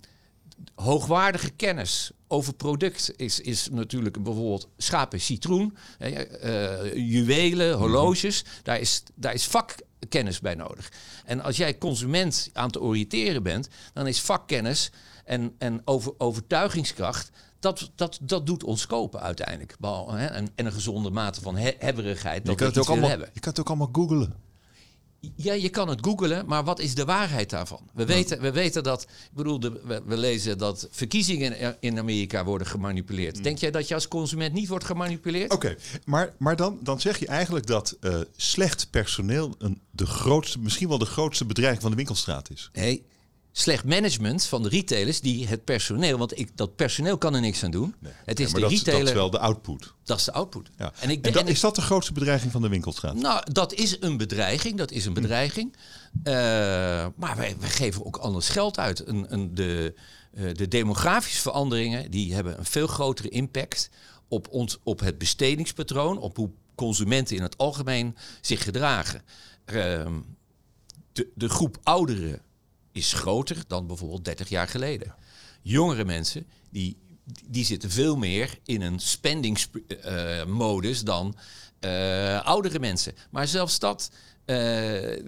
hoogwaardige 0.75 1.49
kennis 1.49 2.11
over 2.27 2.53
product 2.53 3.13
is, 3.15 3.39
is 3.39 3.69
natuurlijk 3.71 4.23
bijvoorbeeld 4.23 4.69
schapen 4.77 5.21
citroen, 5.21 5.77
uh, 5.99 6.93
juwelen, 6.93 7.69
mhm. 7.69 7.79
horloges. 7.79 8.43
Daar 8.63 8.79
is, 8.79 9.03
daar 9.15 9.33
is 9.33 9.45
vakkennis 9.45 10.39
bij 10.39 10.55
nodig. 10.55 10.91
En 11.25 11.41
als 11.41 11.57
jij 11.57 11.77
consument 11.77 12.49
aan 12.53 12.71
te 12.71 12.81
oriënteren 12.81 13.43
bent, 13.43 13.67
dan 13.93 14.07
is 14.07 14.21
vakkennis 14.21 14.91
en, 15.25 15.55
en 15.57 15.81
over, 15.85 16.13
overtuigingskracht 16.17 17.31
dat, 17.59 17.91
dat, 17.95 18.19
dat 18.21 18.45
doet 18.45 18.63
ons 18.63 18.85
kopen 18.85 19.21
uiteindelijk. 19.21 19.75
Hè? 19.81 20.25
En, 20.25 20.49
en, 20.55 20.65
een 20.65 20.71
gezonde 20.71 21.09
mate 21.09 21.41
van 21.41 21.57
he 21.57 21.71
hebberigheid. 21.79 22.45
Dat 22.45 22.53
je, 22.53 22.59
kan 22.59 22.67
het 22.67 22.77
ook 22.77 22.87
allemaal, 22.87 23.09
hebben. 23.09 23.29
je 23.33 23.39
kan 23.39 23.49
het 23.49 23.59
ook 23.59 23.67
allemaal 23.67 23.89
googlen. 23.91 24.33
Ja, 25.35 25.53
je 25.53 25.69
kan 25.69 25.89
het 25.89 25.99
googelen, 26.01 26.45
maar 26.45 26.63
wat 26.63 26.79
is 26.79 26.95
de 26.95 27.05
waarheid 27.05 27.49
daarvan? 27.49 27.89
We 27.93 28.05
weten, 28.05 28.41
we 28.41 28.51
weten 28.51 28.83
dat, 28.83 29.01
ik 29.01 29.29
bedoel, 29.33 29.59
de, 29.59 29.81
we, 29.83 30.01
we 30.05 30.17
lezen 30.17 30.57
dat 30.57 30.87
verkiezingen 30.91 31.77
in 31.79 31.99
Amerika 31.99 32.43
worden 32.43 32.67
gemanipuleerd. 32.67 33.43
Denk 33.43 33.57
jij 33.57 33.71
dat 33.71 33.87
je 33.87 33.93
als 33.93 34.07
consument 34.07 34.53
niet 34.53 34.67
wordt 34.67 34.85
gemanipuleerd? 34.85 35.53
Oké, 35.53 35.75
maar, 36.05 36.33
maar 36.37 36.55
dan, 36.55 36.79
dan 36.81 36.99
zeg 36.99 37.19
je 37.19 37.27
eigenlijk 37.27 37.67
dat 37.67 37.97
eh, 37.99 38.19
slecht 38.35 38.89
personeel 38.89 39.55
een, 39.57 39.81
de 39.91 40.05
grootste, 40.05 40.59
misschien 40.59 40.87
wel 40.87 40.97
de 40.97 41.05
grootste 41.05 41.45
bedreiging 41.45 41.81
van 41.81 41.91
de 41.91 41.97
winkelstraat 41.97 42.49
is. 42.49 42.69
Nee, 42.73 43.05
slecht 43.59 43.83
management 43.85 44.45
van 44.45 44.63
de 44.63 44.69
retailers 44.69 45.21
die 45.21 45.47
het 45.47 45.63
personeel, 45.63 46.17
want 46.17 46.39
ik, 46.39 46.57
dat 46.57 46.75
personeel 46.75 47.17
kan 47.17 47.35
er 47.35 47.41
niks 47.41 47.63
aan 47.63 47.71
doen. 47.71 47.95
Het 48.25 48.39
is 48.39 48.53
de 48.53 48.59
dat, 48.59 48.69
retailer. 48.71 48.99
dat 48.99 49.09
is 49.09 49.13
wel 49.15 49.29
de 49.29 49.39
output. 49.39 49.93
Dat 50.03 50.17
is 50.17 50.23
de 50.23 50.31
output. 50.31 50.69
Ja. 50.77 50.93
En, 50.99 51.09
ik, 51.09 51.25
En 51.25 51.31
dan, 51.31 51.41
en 51.41 51.47
ik- 51.47 51.53
is 51.53 51.59
dat 51.59 51.75
de 51.75 51.81
grootste 51.81 52.13
bedreiging 52.13 52.51
van 52.51 52.61
de 52.61 52.67
winkelstraat? 52.69 53.15
Nou, 53.15 53.51
dat 53.51 53.73
is 53.73 53.97
een 54.01 54.17
bedreiging. 54.17 54.77
Dat 54.77 54.91
is 54.91 55.05
een 55.05 55.13
bedreiging. 55.13 55.75
Eh, 56.23 56.33
maar 57.15 57.35
wij, 57.35 57.55
wij 57.59 57.69
geven 57.69 58.05
ook 58.05 58.17
anders 58.17 58.49
geld 58.49 58.79
uit. 58.79 59.07
Een, 59.07 59.33
een, 59.33 59.55
de, 59.55 59.93
eh, 60.33 60.53
de 60.53 60.67
demografische 60.67 61.41
veranderingen 61.41 62.11
die 62.11 62.33
hebben 62.33 62.57
een 62.57 62.65
veel 62.65 62.87
grotere 62.87 63.29
impact 63.29 63.89
op, 64.27 64.47
ons, 64.49 64.77
op 64.83 64.99
het 64.99 65.17
bestedingspatroon, 65.17 66.17
op 66.19 66.35
hoe 66.37 66.49
consumenten 66.75 67.35
in 67.35 67.41
het 67.41 67.57
algemeen 67.57 68.15
zich 68.41 68.63
gedragen. 68.63 69.21
Ehm, 69.65 70.13
de, 71.11 71.27
de 71.35 71.49
groep 71.49 71.77
ouderen 71.83 72.41
is 72.97 73.13
groter 73.13 73.57
dan 73.67 73.87
bijvoorbeeld 73.87 74.25
30 74.25 74.49
jaar 74.49 74.67
geleden. 74.67 75.15
Jongere 75.61 76.05
mensen 76.05 76.45
die, 76.69 76.97
die 77.45 77.65
zitten 77.65 77.91
veel 77.91 78.15
meer 78.15 78.59
in 78.63 78.81
een 78.81 78.99
spendingsmodus 78.99 81.01
dan 81.01 81.35
eh, 81.79 82.45
oudere 82.45 82.79
mensen. 82.79 83.13
Maar 83.29 83.47
zelfs 83.47 83.79
dat. 83.79 84.11
Eh, 84.47 85.23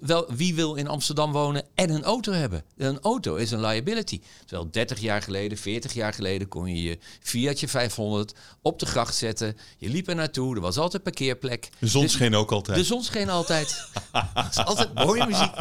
wel, 0.00 0.26
wie 0.34 0.54
wil 0.54 0.74
in 0.74 0.88
Amsterdam 0.88 1.32
wonen 1.32 1.64
en 1.74 1.90
een 1.90 2.02
auto 2.02 2.32
hebben? 2.32 2.64
Een 2.76 3.00
auto 3.00 3.34
is 3.34 3.50
een 3.50 3.60
liability. 3.60 4.20
Terwijl 4.46 4.70
30 4.70 5.00
jaar 5.00 5.22
geleden, 5.22 5.58
40 5.58 5.92
jaar 5.92 6.12
geleden 6.12 6.48
kon 6.48 6.66
je 6.66 6.82
je 6.82 6.98
Fiatje 7.20 7.68
500 7.68 8.34
op 8.62 8.78
de 8.78 8.86
gracht 8.86 9.14
zetten. 9.14 9.56
Je 9.78 9.88
liep 9.88 10.08
er 10.08 10.14
naartoe, 10.14 10.54
er 10.54 10.60
was 10.60 10.76
altijd 10.76 11.02
parkeerplek. 11.02 11.68
De 11.78 11.86
zon 11.86 12.02
Dus- 12.02 12.12
scheen 12.12 12.34
ook 12.34 12.52
altijd. 12.52 12.78
de 12.78 12.84
zon 12.84 13.02
scheen 13.02 13.28
altijd. 13.30 13.88
Het 14.34 14.50
is 14.50 14.64
altijd 14.64 14.94
mooie 14.94 15.26
muziek. 15.26 15.54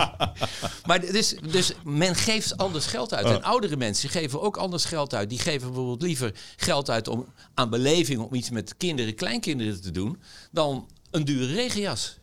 Maar 0.85 0.99
dus, 1.01 1.35
dus 1.51 1.73
men 1.83 2.15
geeft 2.15 2.57
anders 2.57 2.85
geld 2.85 3.13
uit. 3.13 3.25
En 3.25 3.43
oudere 3.43 3.77
mensen 3.77 4.09
geven 4.09 4.41
ook 4.41 4.57
anders 4.57 4.85
geld 4.85 5.13
uit. 5.13 5.29
Die 5.29 5.39
geven 5.39 5.67
bijvoorbeeld 5.67 6.01
liever 6.01 6.33
geld 6.55 6.89
uit 6.89 7.07
om, 7.07 7.25
aan 7.53 7.69
beleving 7.69 8.19
om 8.19 8.33
iets 8.33 8.49
met 8.49 8.77
kinderen, 8.77 9.15
kleinkinderen 9.15 9.81
te 9.81 9.91
doen, 9.91 10.21
dan 10.51 10.87
een 11.11 11.25
dure 11.25 11.53
regenjas. 11.53 12.19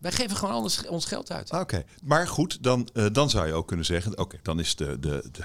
Wij 0.00 0.12
geven 0.12 0.36
gewoon 0.36 0.54
anders 0.54 0.86
ons 0.86 1.04
geld 1.04 1.32
uit. 1.32 1.50
Oké, 1.52 1.84
maar 2.02 2.28
goed, 2.28 2.62
dan, 2.62 2.88
eh, 2.92 3.06
dan 3.12 3.30
zou 3.30 3.46
je 3.46 3.52
ook 3.52 3.66
kunnen 3.66 3.86
zeggen: 3.86 4.18
oké, 4.18 4.38
dan 4.42 4.60
is 4.60 4.76
de, 4.76 4.98
de, 5.00 5.28
de, 5.32 5.42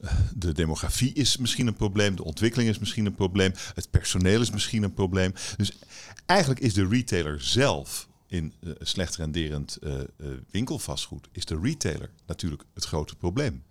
eh, 0.00 0.12
de 0.34 0.52
demografie 0.52 1.12
is 1.12 1.36
misschien 1.36 1.66
een 1.66 1.74
probleem, 1.74 2.16
de 2.16 2.24
ontwikkeling 2.24 2.70
is 2.70 2.78
misschien 2.78 3.06
een 3.06 3.14
probleem, 3.14 3.52
het 3.74 3.90
personeel 3.90 4.40
is 4.40 4.50
misschien 4.50 4.82
een 4.82 4.94
probleem. 4.94 5.32
Dus 5.56 5.78
eigenlijk 6.26 6.60
is 6.60 6.74
de 6.74 6.88
retailer 6.88 7.42
zelf 7.42 8.08
in 8.26 8.52
eh, 8.62 8.70
slecht 8.80 9.16
renderend 9.16 9.78
winkelvastgoed, 10.50 11.28
is 11.32 11.44
de 11.44 11.58
retailer 11.62 12.10
natuurlijk 12.26 12.64
het 12.74 12.84
grote 12.84 13.16
probleem. 13.16 13.62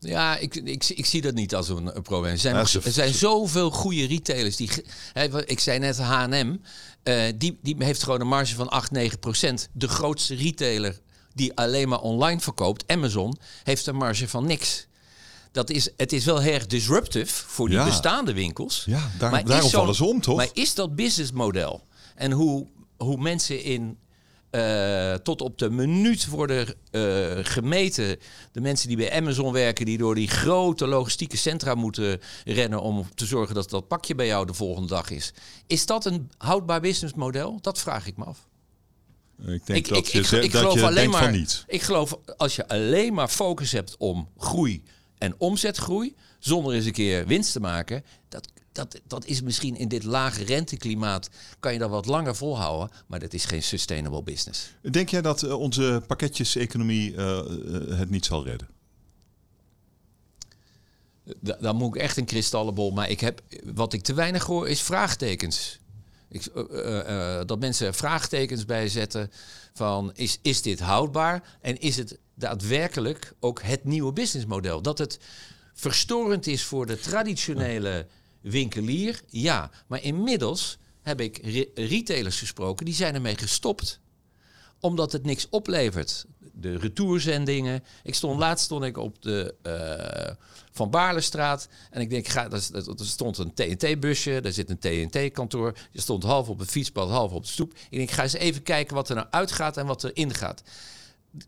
Ja, 0.00 0.36
ik, 0.36 0.54
ik, 0.56 0.84
ik 0.88 1.06
zie 1.06 1.20
dat 1.22 1.34
niet 1.34 1.54
als 1.54 1.68
een, 1.68 1.96
een 1.96 2.02
probleem. 2.02 2.32
Er 2.32 2.38
zijn, 2.38 2.54
Ja, 2.54 2.60
nog- 2.60 2.68
ze- 2.68 2.80
er 2.84 2.92
zijn 2.92 3.14
zoveel 3.14 3.70
goede 3.70 4.06
retailers. 4.06 4.56
Die, 4.56 4.70
ik 5.44 5.60
zei 5.60 5.78
net 5.78 5.98
H&M. 5.98 6.56
eh, 7.02 7.22
die, 7.36 7.58
die 7.62 7.74
heeft 7.78 8.02
gewoon 8.02 8.20
een 8.20 8.26
marge 8.28 8.54
van 8.54 8.68
8, 8.68 8.90
9 8.90 9.18
procent. 9.18 9.68
De 9.72 9.88
grootste 9.88 10.34
retailer 10.34 11.00
die 11.34 11.54
alleen 11.56 11.88
maar 11.88 12.00
online 12.00 12.40
verkoopt, 12.40 12.84
Amazon, 12.86 13.36
heeft 13.62 13.86
een 13.86 13.96
marge 13.96 14.28
van 14.28 14.46
niks. 14.46 14.86
Dat 15.52 15.70
is, 15.70 15.88
het 15.96 16.12
is 16.12 16.24
wel 16.24 16.38
heel 16.38 16.52
erg 16.52 16.66
disruptive 16.66 17.32
voor 17.46 17.68
die 17.68 17.76
Ja. 17.78 17.84
bestaande 17.84 18.32
winkels. 18.32 18.82
Ja, 18.86 19.10
daar- 19.18 19.30
Maar 19.30 19.40
is 19.42 19.46
daarom 19.48 19.70
vallen 19.70 19.94
ze 19.94 20.04
om, 20.04 20.20
toch? 20.20 20.36
Maar 20.36 20.48
is 20.52 20.74
dat 20.74 20.94
businessmodel 20.94 21.86
en 22.14 22.32
hoe, 22.32 22.66
hoe 22.96 23.16
mensen 23.16 23.62
in 23.62 23.98
eh, 24.50 25.14
tot 25.14 25.40
op 25.40 25.58
de 25.58 25.70
minuut 25.70 26.28
worden 26.28 26.66
eh, 26.90 27.02
gemeten. 27.42 28.18
De 28.52 28.60
mensen 28.60 28.88
die 28.88 28.96
bij 28.96 29.12
Amazon 29.12 29.52
werken, 29.52 29.84
die 29.84 29.98
door 29.98 30.14
die 30.14 30.28
grote 30.28 30.86
logistieke 30.86 31.36
centra 31.36 31.74
moeten 31.74 32.20
rennen 32.44 32.82
om 32.82 33.06
te 33.14 33.26
zorgen 33.26 33.54
dat 33.54 33.70
dat 33.70 33.88
pakje 33.88 34.14
bij 34.14 34.26
jou 34.26 34.46
de 34.46 34.54
volgende 34.54 34.88
dag 34.88 35.10
is. 35.10 35.32
Is 35.66 35.86
dat 35.86 36.04
een 36.04 36.30
houdbaar 36.38 36.80
businessmodel? 36.80 37.58
Dat 37.60 37.78
vraag 37.78 38.06
ik 38.06 38.16
me 38.16 38.24
af. 38.24 38.48
Ik 39.46 39.66
denk 39.66 39.88
dat 39.88 40.10
je, 40.10 40.18
ik, 40.18 40.52
dat 40.52 40.60
geloof 40.60 40.74
je 40.74 40.82
alleen 40.82 40.94
denkt 40.94 41.12
maar. 41.12 41.22
van 41.22 41.32
niet. 41.32 41.64
Ik 41.66 41.82
geloof 41.82 42.18
als 42.36 42.56
je 42.56 42.68
alleen 42.68 43.14
maar 43.14 43.28
focus 43.28 43.72
hebt 43.72 43.96
om 43.98 44.28
groei 44.38 44.82
en 45.18 45.34
omzetgroei, 45.38 46.14
zonder 46.38 46.74
eens 46.74 46.84
een 46.84 46.92
keer 46.92 47.26
winst 47.26 47.52
te 47.52 47.60
maken, 47.60 48.04
dat, 48.28 48.48
dat, 48.72 49.00
dat 49.06 49.24
is 49.24 49.42
misschien 49.42 49.76
in 49.76 49.88
dit 49.88 50.04
lage 50.04 50.44
renteklimaat, 50.44 51.30
kan 51.60 51.72
je 51.72 51.78
dat 51.78 51.90
wat 51.90 52.06
langer 52.06 52.36
volhouden, 52.36 52.90
maar 53.06 53.20
dat 53.20 53.32
is 53.32 53.44
geen 53.44 53.62
sustainable 53.62 54.22
business. 54.22 54.70
Denk 54.90 55.08
jij 55.08 55.22
dat 55.22 55.42
eh, 55.42 55.60
onze 55.60 56.02
pakketjeseconomie 56.06 57.16
eh, 57.16 57.38
eh, 57.38 57.98
het 57.98 58.10
niet 58.10 58.24
zal 58.24 58.44
redden? 58.44 58.68
Da- 61.40 61.58
dan 61.60 61.76
moet 61.76 61.94
ik 61.94 62.00
echt 62.00 62.16
een 62.16 62.24
kristallenbol. 62.24 62.90
Maar 62.90 63.10
ik 63.10 63.20
heb, 63.20 63.42
wat 63.64 63.92
ik 63.92 64.02
te 64.02 64.14
weinig 64.14 64.44
hoor, 64.44 64.68
is 64.68 64.82
vraagtekens. 64.82 65.78
Ik, 66.28 66.44
dat 67.46 67.60
mensen 67.60 67.94
vraagtekens 67.94 68.64
bij 68.64 68.88
zetten 68.88 69.30
van 69.74 70.10
is, 70.14 70.38
is 70.42 70.62
dit 70.62 70.80
houdbaar? 70.80 71.58
En 71.60 71.80
is 71.80 71.96
het 71.96 72.18
daadwerkelijk 72.34 73.34
ook 73.40 73.62
het 73.62 73.84
nieuwe 73.84 74.12
businessmodel? 74.12 74.82
Dat 74.82 74.98
het 74.98 75.18
verstorend 75.72 76.46
is 76.46 76.64
voor 76.64 76.86
de 76.86 76.98
traditionele 76.98 78.06
winkelier, 78.40 79.20
ja. 79.28 79.70
Maar 79.86 80.02
inmiddels 80.02 80.78
heb 81.02 81.20
ik 81.20 81.38
re- 81.42 81.68
retailers 81.74 82.38
gesproken, 82.38 82.84
die 82.84 82.94
zijn 82.94 83.14
ermee 83.14 83.36
gestopt 83.36 84.00
omdat 84.80 85.12
het 85.12 85.24
niks 85.24 85.48
oplevert. 85.50 86.24
De 86.52 86.78
retourzendingen. 86.78 87.84
Ik 88.02 88.14
stond 88.14 88.38
laatst 88.38 88.64
stond 88.64 88.84
ik 88.84 88.96
op 88.96 89.22
de 89.22 89.54
eh, 89.62 90.34
Van 90.72 90.90
Baarlestraat. 90.90 91.68
En 91.90 92.00
ik 92.00 92.10
denk, 92.10 92.26
ga, 92.28 92.48
dat- 92.48 92.70
er 93.00 93.06
stond 93.06 93.38
een 93.38 93.54
TNT-busje. 93.54 94.40
Daar 94.40 94.52
zit 94.52 94.70
een 94.70 94.78
TNT-kantoor. 94.78 95.74
Je 95.90 96.00
stond 96.00 96.22
half 96.22 96.48
op 96.48 96.58
het 96.58 96.70
fietspad, 96.70 97.08
half 97.08 97.32
op 97.32 97.42
de 97.42 97.48
stoep. 97.48 97.72
Ik 97.90 97.98
denk, 97.98 98.10
ga 98.10 98.22
eens 98.22 98.32
even 98.32 98.62
kijken 98.62 98.94
wat 98.94 99.08
er 99.08 99.14
nou 99.14 99.26
uitgaat 99.30 99.76
en 99.76 99.86
wat 99.86 100.02
er 100.02 100.16
ingaat. 100.16 100.62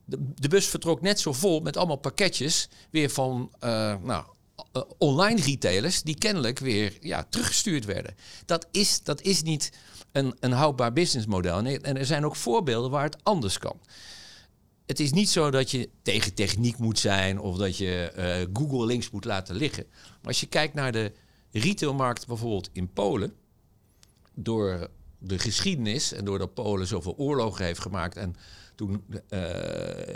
De, 0.05 0.19
de 0.35 0.49
bus 0.49 0.67
vertrok 0.67 1.01
net 1.01 1.21
zo 1.21 1.33
vol 1.33 1.61
met 1.61 1.77
allemaal 1.77 1.97
pakketjes. 1.97 2.69
Weer 2.91 3.11
van 3.11 3.51
eh, 3.59 3.95
nou, 4.03 4.25
eh, 4.73 4.83
online 4.99 5.41
retailers 5.41 6.03
die 6.03 6.19
kennelijk 6.19 6.59
weer 6.59 6.97
ja, 7.01 7.27
teruggestuurd 7.29 7.85
werden. 7.85 8.15
Dat 8.47 8.67
is, 8.71 9.03
dat 9.03 9.21
is 9.21 9.43
niet 9.43 9.73
een, 10.13 10.35
een 10.41 10.53
houdbaar 10.53 10.93
businessmodel. 10.93 11.59
En, 11.59 11.83
en 11.83 11.97
er 11.97 12.07
zijn 12.07 12.25
ook 12.25 12.37
voorbeelden 12.37 12.91
waar 12.91 13.05
het 13.05 13.25
anders 13.25 13.59
kan. 13.59 13.81
Het 14.87 15.01
is 15.01 15.13
niet 15.13 15.29
zo 15.29 15.51
dat 15.51 15.71
je 15.71 15.89
tegen 16.03 16.35
techniek 16.35 16.79
moet 16.79 16.99
zijn 16.99 17.41
of 17.41 17.57
dat 17.57 17.77
je 17.77 18.11
eh, 18.11 18.47
Google 18.53 18.87
links 18.87 19.11
moet 19.11 19.25
laten 19.25 19.55
liggen. 19.55 19.87
Maar 19.91 20.27
als 20.27 20.41
je 20.41 20.47
kijkt 20.47 20.75
naar 20.75 20.93
de 20.93 21.13
retailmarkt 21.51 22.27
bijvoorbeeld 22.27 22.69
in 22.73 22.93
Polen, 22.93 23.35
door 24.35 24.89
de 25.19 25.39
geschiedenis 25.39 26.13
en 26.13 26.25
doordat 26.25 26.55
Polen 26.55 26.87
zoveel 26.87 27.15
oorlogen 27.17 27.65
heeft 27.65 27.81
gemaakt 27.81 28.17
en 28.17 28.35
toen 28.75 29.05
eh, 29.29 29.41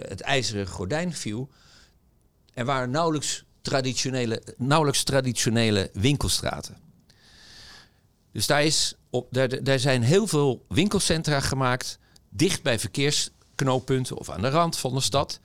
het 0.09 0.21
ijzeren 0.21 0.67
gordijn 0.67 1.15
viel, 1.15 1.49
er 2.55 2.65
waren 2.65 2.91
nauwelijks 2.91 3.45
traditionele, 3.67 4.43
nauwelijks 4.57 5.03
traditionele 5.03 5.91
winkelstraten. 5.93 6.77
Dus 8.33 8.47
daar, 8.47 8.65
is 8.65 8.95
op, 9.11 9.29
daar, 9.31 9.65
daar 9.65 9.79
zijn 9.79 10.03
heel 10.03 10.27
veel 10.27 10.65
winkelcentra 10.69 11.41
gemaakt, 11.41 11.99
dicht 12.29 12.63
bij 12.63 12.79
verkeersknooppunten 12.79 14.17
of 14.17 14.31
aan 14.31 14.41
de 14.41 14.49
rand 14.49 14.79
van 14.79 14.95
de 14.95 15.01
stad. 15.01 15.41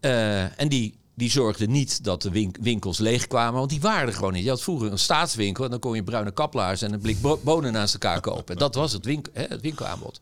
Eh, 0.00 0.60
en 0.60 0.68
die, 0.68 0.98
die 1.14 1.30
zorgden 1.30 1.70
niet 1.70 2.04
dat 2.04 2.22
de 2.22 2.30
wink- 2.30 2.56
winkels 2.60 2.98
leegkwamen, 2.98 3.58
want 3.58 3.70
die 3.70 3.80
waren 3.80 4.08
er 4.08 4.14
gewoon 4.14 4.32
niet. 4.32 4.44
Je 4.44 4.48
had 4.50 4.62
vroeger 4.62 4.92
een 4.92 4.98
staatswinkel 4.98 5.64
en 5.64 5.70
dan 5.70 5.78
kon 5.78 5.94
je 5.94 6.02
bruine 6.02 6.32
kaplaars 6.32 6.82
en 6.82 6.92
een 6.92 7.00
blik 7.00 7.18
bonen 7.42 7.72
naast 7.72 7.94
elkaar 7.94 8.20
kopen. 8.20 8.56
Dat 8.56 8.74
was 8.74 8.92
het, 8.92 9.04
winkel, 9.04 9.32
hè, 9.34 9.44
het 9.48 9.60
winkelaanbod. 9.60 10.20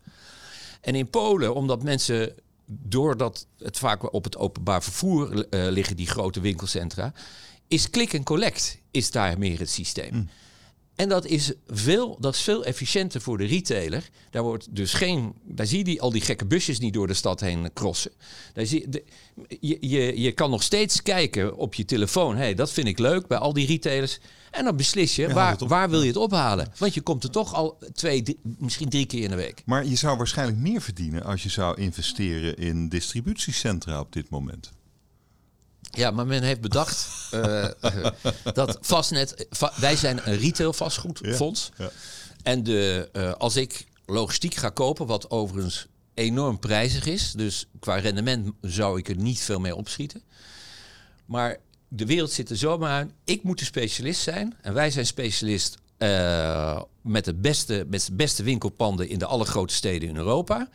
En 0.81 0.95
in 0.95 1.09
Polen, 1.09 1.55
omdat 1.55 1.83
mensen, 1.83 2.33
doordat 2.65 3.47
het 3.57 3.77
vaak 3.77 4.13
op 4.13 4.23
het 4.23 4.37
openbaar 4.37 4.83
vervoer 4.83 5.49
eh, 5.49 5.67
liggen, 5.69 5.95
die 5.95 6.07
grote 6.07 6.39
winkelcentra, 6.39 7.13
is 7.67 7.89
click 7.89 8.13
en 8.13 8.23
collect 8.23 8.79
is 8.91 9.11
daar 9.11 9.37
meer 9.37 9.59
het 9.59 9.69
systeem. 9.69 10.29
En 10.95 11.09
dat 11.09 11.25
is, 11.25 11.51
veel, 11.67 12.17
dat 12.19 12.33
is 12.33 12.41
veel 12.41 12.65
efficiënter 12.65 13.21
voor 13.21 13.37
de 13.37 13.45
retailer. 13.45 14.09
Daar 14.29 14.43
wordt 14.43 14.75
dus 14.75 14.93
geen. 14.93 15.33
Daar 15.43 15.65
zie 15.65 15.77
je 15.77 15.83
die, 15.83 16.01
al 16.01 16.11
die 16.11 16.21
gekke 16.21 16.45
busjes 16.45 16.79
niet 16.79 16.93
door 16.93 17.07
de 17.07 17.13
stad 17.13 17.39
heen 17.39 17.73
crossen. 17.73 18.11
Daar 18.53 18.65
zie, 18.65 18.89
de, 18.89 19.03
je, 19.59 19.77
je, 19.79 20.21
je 20.21 20.31
kan 20.31 20.49
nog 20.49 20.63
steeds 20.63 21.01
kijken 21.01 21.55
op 21.55 21.73
je 21.73 21.85
telefoon. 21.85 22.35
hey, 22.35 22.53
dat 22.53 22.71
vind 22.71 22.87
ik 22.87 22.99
leuk 22.99 23.27
bij 23.27 23.37
al 23.37 23.53
die 23.53 23.67
retailers. 23.67 24.19
En 24.51 24.63
dan 24.63 24.75
beslis 24.75 25.15
je, 25.15 25.33
waar, 25.33 25.57
waar 25.67 25.89
wil 25.89 26.01
je 26.01 26.07
het 26.07 26.17
ophalen? 26.17 26.73
Want 26.77 26.93
je 26.93 27.01
komt 27.01 27.23
er 27.23 27.29
toch 27.29 27.53
al 27.53 27.77
twee, 27.93 28.21
drie, 28.21 28.39
misschien 28.57 28.89
drie 28.89 29.05
keer 29.05 29.23
in 29.23 29.29
de 29.29 29.35
week. 29.35 29.61
Maar 29.65 29.85
je 29.85 29.95
zou 29.95 30.17
waarschijnlijk 30.17 30.57
meer 30.57 30.81
verdienen 30.81 31.23
als 31.23 31.43
je 31.43 31.49
zou 31.49 31.81
investeren 31.81 32.55
in 32.55 32.89
distributiecentra 32.89 33.99
op 33.99 34.13
dit 34.13 34.29
moment. 34.29 34.71
Ja, 35.95 36.11
maar 36.11 36.27
men 36.27 36.43
heeft 36.43 36.61
bedacht 36.61 37.07
uh, 37.33 37.67
dat 38.53 38.77
vastnet. 38.81 39.47
wij 39.75 39.95
zijn 39.95 40.19
een 40.23 40.37
retail 40.37 40.73
vastgoedfonds. 40.73 41.71
Ja, 41.77 41.83
ja. 41.83 41.91
En 42.43 42.63
de, 42.63 43.09
uh, 43.13 43.33
als 43.33 43.55
ik 43.55 43.85
logistiek 44.05 44.55
ga 44.55 44.69
kopen, 44.69 45.05
wat 45.05 45.29
overigens 45.29 45.87
enorm 46.13 46.59
prijzig 46.59 47.05
is. 47.05 47.31
Dus 47.31 47.67
qua 47.79 47.95
rendement 47.95 48.51
zou 48.61 48.99
ik 48.99 49.09
er 49.09 49.15
niet 49.15 49.39
veel 49.39 49.59
mee 49.59 49.75
opschieten. 49.75 50.21
Maar 51.25 51.57
de 51.87 52.05
wereld 52.05 52.31
zit 52.31 52.49
er 52.49 52.57
zomaar 52.57 52.89
aan. 52.89 53.11
Ik 53.23 53.43
moet 53.43 53.59
de 53.59 53.65
specialist 53.65 54.21
zijn. 54.21 54.55
En 54.61 54.73
wij 54.73 54.91
zijn 54.91 55.05
specialist 55.05 55.77
uh, 55.97 56.81
met, 57.01 57.25
de 57.25 57.33
beste, 57.33 57.85
met 57.87 58.05
de 58.05 58.13
beste 58.13 58.43
winkelpanden 58.43 59.09
in 59.09 59.19
de 59.19 59.25
allergrootste 59.25 59.77
steden 59.77 60.09
in 60.09 60.15
Europa. 60.15 60.69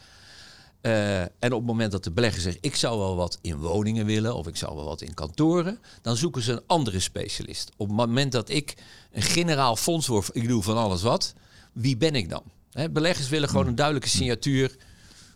Uh, 0.89 1.21
en 1.21 1.31
op 1.41 1.51
het 1.51 1.67
moment 1.67 1.93
dat 1.93 2.05
de 2.05 2.11
belegger 2.11 2.43
zegt: 2.43 2.59
Ik 2.61 2.77
zou 2.77 2.99
wel 2.99 3.17
wat 3.17 3.39
in 3.41 3.57
woningen 3.57 4.07
willen 4.07 4.35
of 4.35 4.47
ik 4.47 4.57
zou 4.57 4.75
wel 4.75 4.85
wat 4.85 5.01
in 5.01 5.15
kantoren, 5.15 5.79
dan 6.03 6.17
zoeken 6.17 6.43
ze 6.43 6.53
een 6.53 6.63
andere 6.67 7.01
specialist. 7.01 7.71
Op 7.77 7.87
het 7.87 7.97
moment 7.97 8.33
dat 8.33 8.49
ik 8.49 8.75
een 9.13 9.23
generaal 9.23 9.77
fonds 9.77 10.07
word, 10.07 10.31
ik 10.33 10.49
doe 10.49 10.63
van 10.63 10.77
alles 10.77 11.03
wat, 11.03 11.35
wie 11.73 11.97
ben 11.97 12.15
ik 12.15 12.29
dan? 12.29 12.43
He, 12.73 12.91
beleggers 12.91 13.29
willen 13.29 13.49
gewoon 13.49 13.67
een 13.67 13.75
duidelijke 13.75 14.09
signatuur. 14.09 14.77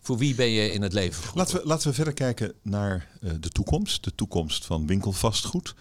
Voor 0.00 0.18
wie 0.18 0.34
ben 0.34 0.50
je 0.50 0.72
in 0.72 0.82
het 0.82 0.92
leven? 0.92 1.30
Laten 1.34 1.56
we, 1.56 1.66
laten 1.66 1.88
we 1.88 1.94
verder 1.94 2.14
kijken 2.14 2.52
naar 2.62 3.08
uh, 3.20 3.30
de 3.40 3.48
toekomst. 3.48 4.04
De 4.04 4.14
toekomst 4.14 4.66
van 4.66 4.86
winkelvastgoed. 4.86 5.74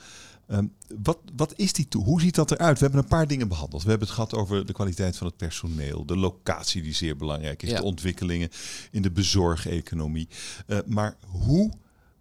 Um, 0.48 0.74
wat, 1.04 1.20
wat 1.36 1.54
is 1.56 1.74
die 1.74 1.88
toe? 1.88 2.04
Hoe 2.04 2.22
ziet 2.22 2.36
dat 2.36 2.52
eruit? 2.52 2.78
We 2.78 2.84
hebben 2.84 3.02
een 3.04 3.10
paar 3.10 3.28
dingen 3.28 3.48
behandeld. 3.48 3.84
We 3.84 3.90
hebben 3.90 4.08
het 4.08 4.16
gehad 4.16 4.34
over 4.34 4.66
de 4.66 4.74
kwaliteit 4.74 5.18
van 5.18 5.28
het 5.28 5.38
personeel, 5.38 6.06
de 6.06 6.18
locatie 6.18 6.82
die 6.82 6.94
zeer 6.94 7.16
belangrijk 7.16 7.64
is, 7.64 7.70
ja. 7.70 7.78
de 7.78 7.84
ontwikkelingen 7.84 8.50
in 8.92 9.02
de 9.02 9.12
bezorgeconomie. 9.12 10.28
Uh, 10.68 10.78
maar 10.86 11.18
hoe 11.28 11.72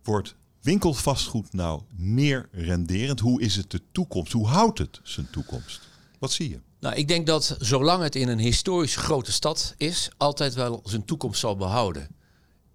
wordt 0.02 0.34
winkelvastgoed 0.60 1.52
nou 1.52 1.82
meer 1.96 2.48
renderend? 2.52 3.20
Hoe 3.20 3.40
is 3.40 3.56
het 3.56 3.70
de 3.70 3.82
toekomst? 3.92 4.32
Hoe 4.32 4.46
houdt 4.46 4.78
het 4.78 5.00
zijn 5.02 5.30
toekomst? 5.30 5.88
Wat 6.18 6.32
zie 6.32 6.50
je? 6.50 6.60
Nou, 6.80 6.94
ik 6.94 7.08
denk 7.08 7.26
dat 7.26 7.56
zolang 7.58 8.02
het 8.02 8.14
in 8.14 8.28
een 8.28 8.38
historisch 8.38 8.96
grote 8.96 9.32
stad 9.32 9.74
is, 9.76 10.10
altijd 10.16 10.54
wel 10.54 10.80
zijn 10.84 11.04
toekomst 11.04 11.40
zal 11.40 11.56
behouden. 11.56 12.08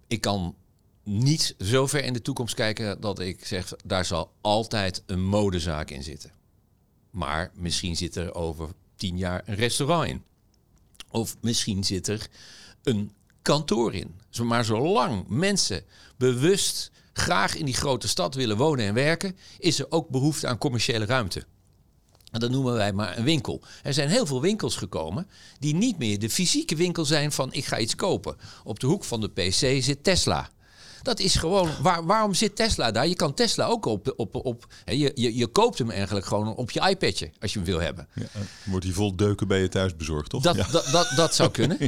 Ik 0.06 0.20
kan 0.20 0.54
niet 1.06 1.54
zo 1.58 1.86
ver 1.86 2.04
in 2.04 2.12
de 2.12 2.22
toekomst 2.22 2.54
kijken 2.54 3.00
dat 3.00 3.18
ik 3.18 3.44
zeg, 3.44 3.72
daar 3.84 4.04
zal 4.04 4.32
altijd 4.40 5.02
een 5.06 5.24
modezaak 5.24 5.90
in 5.90 6.02
zitten. 6.02 6.32
Maar 7.10 7.50
misschien 7.54 7.96
zit 7.96 8.16
er 8.16 8.34
over 8.34 8.68
tien 8.96 9.18
jaar 9.18 9.42
een 9.44 9.54
restaurant 9.54 10.08
in. 10.08 10.22
Of 11.10 11.36
misschien 11.40 11.84
zit 11.84 12.08
er 12.08 12.26
een 12.82 13.12
kantoor 13.42 13.94
in. 13.94 14.14
Maar 14.42 14.64
zolang 14.64 15.28
mensen 15.28 15.84
bewust 16.16 16.90
graag 17.12 17.54
in 17.54 17.64
die 17.64 17.74
grote 17.74 18.08
stad 18.08 18.34
willen 18.34 18.56
wonen 18.56 18.86
en 18.86 18.94
werken, 18.94 19.36
is 19.58 19.78
er 19.78 19.86
ook 19.88 20.08
behoefte 20.08 20.46
aan 20.46 20.58
commerciële 20.58 21.04
ruimte. 21.04 21.44
En 22.30 22.40
dat 22.40 22.50
noemen 22.50 22.74
wij 22.74 22.92
maar 22.92 23.18
een 23.18 23.24
winkel. 23.24 23.62
Er 23.82 23.94
zijn 23.94 24.08
heel 24.08 24.26
veel 24.26 24.40
winkels 24.40 24.76
gekomen 24.76 25.28
die 25.58 25.74
niet 25.74 25.98
meer 25.98 26.18
de 26.18 26.30
fysieke 26.30 26.76
winkel 26.76 27.04
zijn 27.04 27.32
van 27.32 27.52
ik 27.52 27.64
ga 27.64 27.78
iets 27.78 27.94
kopen. 27.94 28.36
Op 28.64 28.80
de 28.80 28.86
hoek 28.86 29.04
van 29.04 29.20
de 29.20 29.28
PC 29.28 29.82
zit 29.82 30.04
Tesla. 30.04 30.50
Dat 31.06 31.20
is 31.20 31.34
gewoon, 31.34 31.70
waar, 31.82 32.06
waarom 32.06 32.34
zit 32.34 32.56
Tesla 32.56 32.90
daar? 32.90 33.08
Je 33.08 33.14
kan 33.14 33.34
Tesla 33.34 33.66
ook 33.66 33.86
op, 33.86 34.12
op, 34.16 34.34
op 34.34 34.66
je, 34.84 35.12
je, 35.14 35.36
je 35.36 35.46
koopt 35.46 35.78
hem 35.78 35.90
eigenlijk 35.90 36.26
gewoon 36.26 36.54
op 36.54 36.70
je 36.70 36.88
iPadje 36.88 37.30
als 37.40 37.52
je 37.52 37.58
hem 37.58 37.68
wil 37.68 37.80
hebben. 37.80 38.08
Ja, 38.14 38.26
wordt 38.64 38.84
hij 38.84 38.94
vol 38.94 39.16
deuken 39.16 39.48
bij 39.48 39.60
je 39.60 39.68
thuis 39.68 39.96
bezorgd, 39.96 40.30
toch? 40.30 40.42
Dat, 40.42 40.56
dat, 40.56 40.88
dat, 40.92 41.12
dat 41.16 41.34
zou 41.34 41.50
kunnen. 41.58 41.78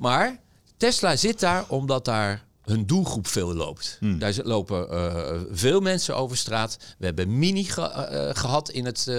Maar 0.00 0.40
Tesla 0.76 1.16
zit 1.16 1.40
daar 1.40 1.64
omdat 1.68 2.04
daar 2.04 2.44
hun 2.62 2.86
doelgroep 2.86 3.26
veel 3.26 3.54
loopt. 3.54 3.96
Hmm. 4.00 4.18
Daar 4.18 4.34
lopen 4.42 4.86
uh, 4.90 5.40
veel 5.50 5.80
mensen 5.80 6.16
over 6.16 6.36
straat. 6.36 6.78
We 6.98 7.04
hebben 7.06 7.38
Mini 7.38 7.64
ge 7.64 7.80
uh, 7.80 8.40
gehad 8.40 8.70
in 8.70 8.84
het 8.84 9.06
uh, 9.08 9.14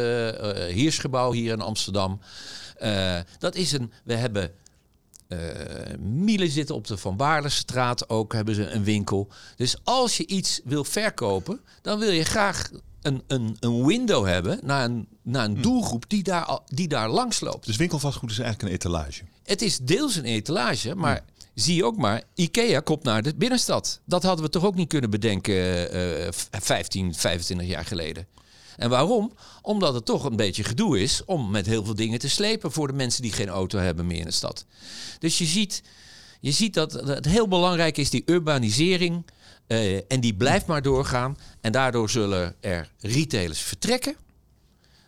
Heersgebouw 0.74 1.32
hier 1.32 1.52
in 1.52 1.62
Amsterdam. 1.62 2.20
dat 3.40 3.56
is 3.56 3.72
een. 3.72 3.92
We 4.04 4.14
hebben 4.14 4.52
uh, 5.28 5.40
Miele 6.00 6.50
zitten 6.50 6.76
op 6.76 6.88
de 6.88 6.98
Van 6.98 7.18
Baarlestraat 7.18 8.10
ook, 8.10 8.34
hebben 8.34 8.56
ze 8.56 8.70
een 8.70 8.84
winkel. 8.84 9.28
Dus 9.56 9.78
als 9.84 10.18
je 10.18 10.28
iets 10.28 10.62
wil 10.64 10.84
verkopen, 10.84 11.60
dan 11.82 12.00
wil 12.00 12.12
je 12.12 12.24
graag 12.24 12.70
een, 13.02 13.24
een, 13.28 13.58
een 13.60 13.86
window 13.86 14.26
hebben 14.26 14.60
naar 14.64 14.86
een, 14.86 15.08
naar 15.22 15.46
een 15.46 15.56
hm. 15.56 15.62
doelgroep 15.62 16.10
die 16.10 16.24
daar, 16.24 16.60
die 16.66 16.88
daar 16.88 17.10
langs 17.10 17.40
loopt. 17.40 17.66
Dus 17.66 17.76
winkelvastgoed 17.76 18.32
is 18.32 18.40
eigenlijk 18.40 18.70
een 18.70 18.76
etalage? 18.76 19.24
Het 19.44 19.62
is 19.62 19.78
deels 19.78 20.16
een 20.16 20.26
etalage, 20.26 20.96
maar 20.96 21.16
hm. 21.16 21.50
zie 21.54 21.76
je 21.76 21.86
ook 21.86 21.98
maar, 21.98 22.24
IKEA 22.36 22.80
komt 22.80 23.04
naar 23.04 23.22
de 23.22 23.36
binnenstad. 23.36 24.00
Dat 24.06 24.24
hadden 24.24 24.46
we 24.46 24.52
toch 24.52 24.66
ook 24.66 24.76
niet 24.76 24.90
kunnen 24.90 25.10
bedenken 25.10 25.96
uh, 25.96 26.28
15, 26.52 27.16
25 27.16 27.68
jaar 27.68 27.86
geleden. 27.86 28.28
En 28.78 28.90
waarom? 28.90 29.34
Omdat 29.62 29.94
het 29.94 30.06
toch 30.06 30.24
een 30.24 30.36
beetje 30.36 30.64
gedoe 30.64 31.02
is 31.02 31.26
om 31.26 31.52
met 31.52 31.66
heel 31.66 31.86
veel 31.86 31.96
dingen 31.96 32.20
te 32.20 32.30
slepen 32.30 32.72
voor 32.72 32.88
de 32.88 32.94
mensen 32.94 33.22
die 33.22 33.32
geen 33.32 33.50
auto 33.50 33.80
hebben 33.80 34.08
meer 34.08 34.20
in 34.20 34.26
de 34.26 34.32
stad. 34.32 34.66
Dus 35.20 35.38
je 35.38 35.46
ziet, 35.46 35.84
je 36.40 36.52
ziet 36.52 36.74
dat 36.74 36.92
het 36.92 37.26
heel 37.26 37.48
belangrijk 37.48 37.98
is, 37.98 38.10
die 38.10 38.24
urbanisering. 38.26 39.26
Uh, 39.68 40.12
en 40.12 40.20
die 40.20 40.36
blijft 40.36 40.66
maar 40.66 40.82
doorgaan. 40.82 41.38
En 41.62 41.72
daardoor 41.72 42.10
zullen 42.10 42.56
er 42.60 42.92
retailers 43.00 43.60
vertrekken. 43.60 44.16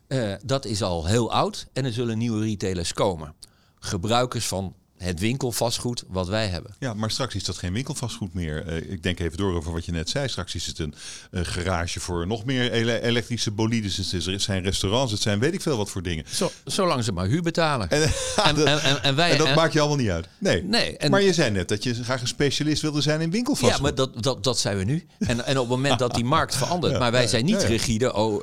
Uh, 0.07 0.33
dat 0.43 0.65
is 0.65 0.81
al 0.81 1.05
heel 1.05 1.31
oud. 1.31 1.67
En 1.73 1.85
er 1.85 1.93
zullen 1.93 2.17
nieuwe 2.17 2.43
retailers 2.43 2.93
komen. 2.93 3.33
Gebruikers 3.79 4.47
van 4.47 4.75
het 4.99 5.19
winkelvastgoed 5.19 6.03
wat 6.07 6.27
wij 6.27 6.47
hebben. 6.47 6.75
Ja, 6.79 6.93
maar 6.93 7.11
straks 7.11 7.35
is 7.35 7.43
dat 7.43 7.57
geen 7.57 7.73
winkelvastgoed 7.73 8.33
meer. 8.33 8.67
Uh, 8.67 8.91
ik 8.91 9.03
denk 9.03 9.19
even 9.19 9.37
door 9.37 9.55
over 9.55 9.71
wat 9.71 9.85
je 9.85 9.91
net 9.91 10.09
zei. 10.09 10.27
Straks 10.27 10.55
is 10.55 10.65
het 10.65 10.79
een 10.79 10.93
uh, 11.31 11.41
garage 11.43 11.99
voor 11.99 12.27
nog 12.27 12.45
meer 12.45 12.71
ele 12.71 13.01
elektrische 13.01 13.51
bolides. 13.51 13.97
Het 14.11 14.41
zijn 14.41 14.63
restaurants, 14.63 15.11
het 15.11 15.21
zijn 15.21 15.39
weet 15.39 15.53
ik 15.53 15.61
veel 15.61 15.77
wat 15.77 15.89
voor 15.89 16.03
dingen. 16.03 16.25
Zo, 16.27 16.51
zolang 16.65 17.03
ze 17.03 17.11
maar 17.11 17.27
huur 17.27 17.41
betalen. 17.41 17.89
En, 17.89 18.01
en, 18.43 18.67
en, 18.67 19.03
en 19.03 19.15
wij, 19.15 19.31
en 19.31 19.37
dat 19.37 19.55
maakt 19.55 19.73
je 19.73 19.79
allemaal 19.79 19.97
niet 19.97 20.09
uit. 20.09 20.27
Nee. 20.37 20.63
nee 20.63 20.97
maar 21.09 21.21
je 21.21 21.33
zei 21.33 21.51
net 21.51 21.67
dat 21.67 21.83
je 21.83 22.03
graag 22.03 22.21
een 22.21 22.27
specialist 22.27 22.81
wilde 22.81 23.01
zijn 23.01 23.21
in 23.21 23.31
winkelvastgoed. 23.31 23.77
Ja, 23.77 23.83
maar 23.83 23.95
dat, 23.95 24.23
dat, 24.23 24.43
dat 24.43 24.59
zijn 24.59 24.77
we 24.77 24.83
nu. 24.83 25.07
En, 25.19 25.45
en 25.45 25.57
op 25.57 25.69
het 25.69 25.75
moment 25.75 25.99
dat 25.99 26.13
die 26.13 26.25
markt 26.25 26.55
verandert. 26.61 26.93
Ja, 26.93 26.99
maar 26.99 27.11
wij 27.11 27.27
zijn 27.27 27.45
niet 27.45 27.63
rigide. 27.63 28.13
Oh, 28.13 28.33
uh, 28.33 28.41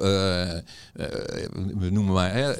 we 1.78 1.90
noemen 1.90 2.14
maar. 2.14 2.56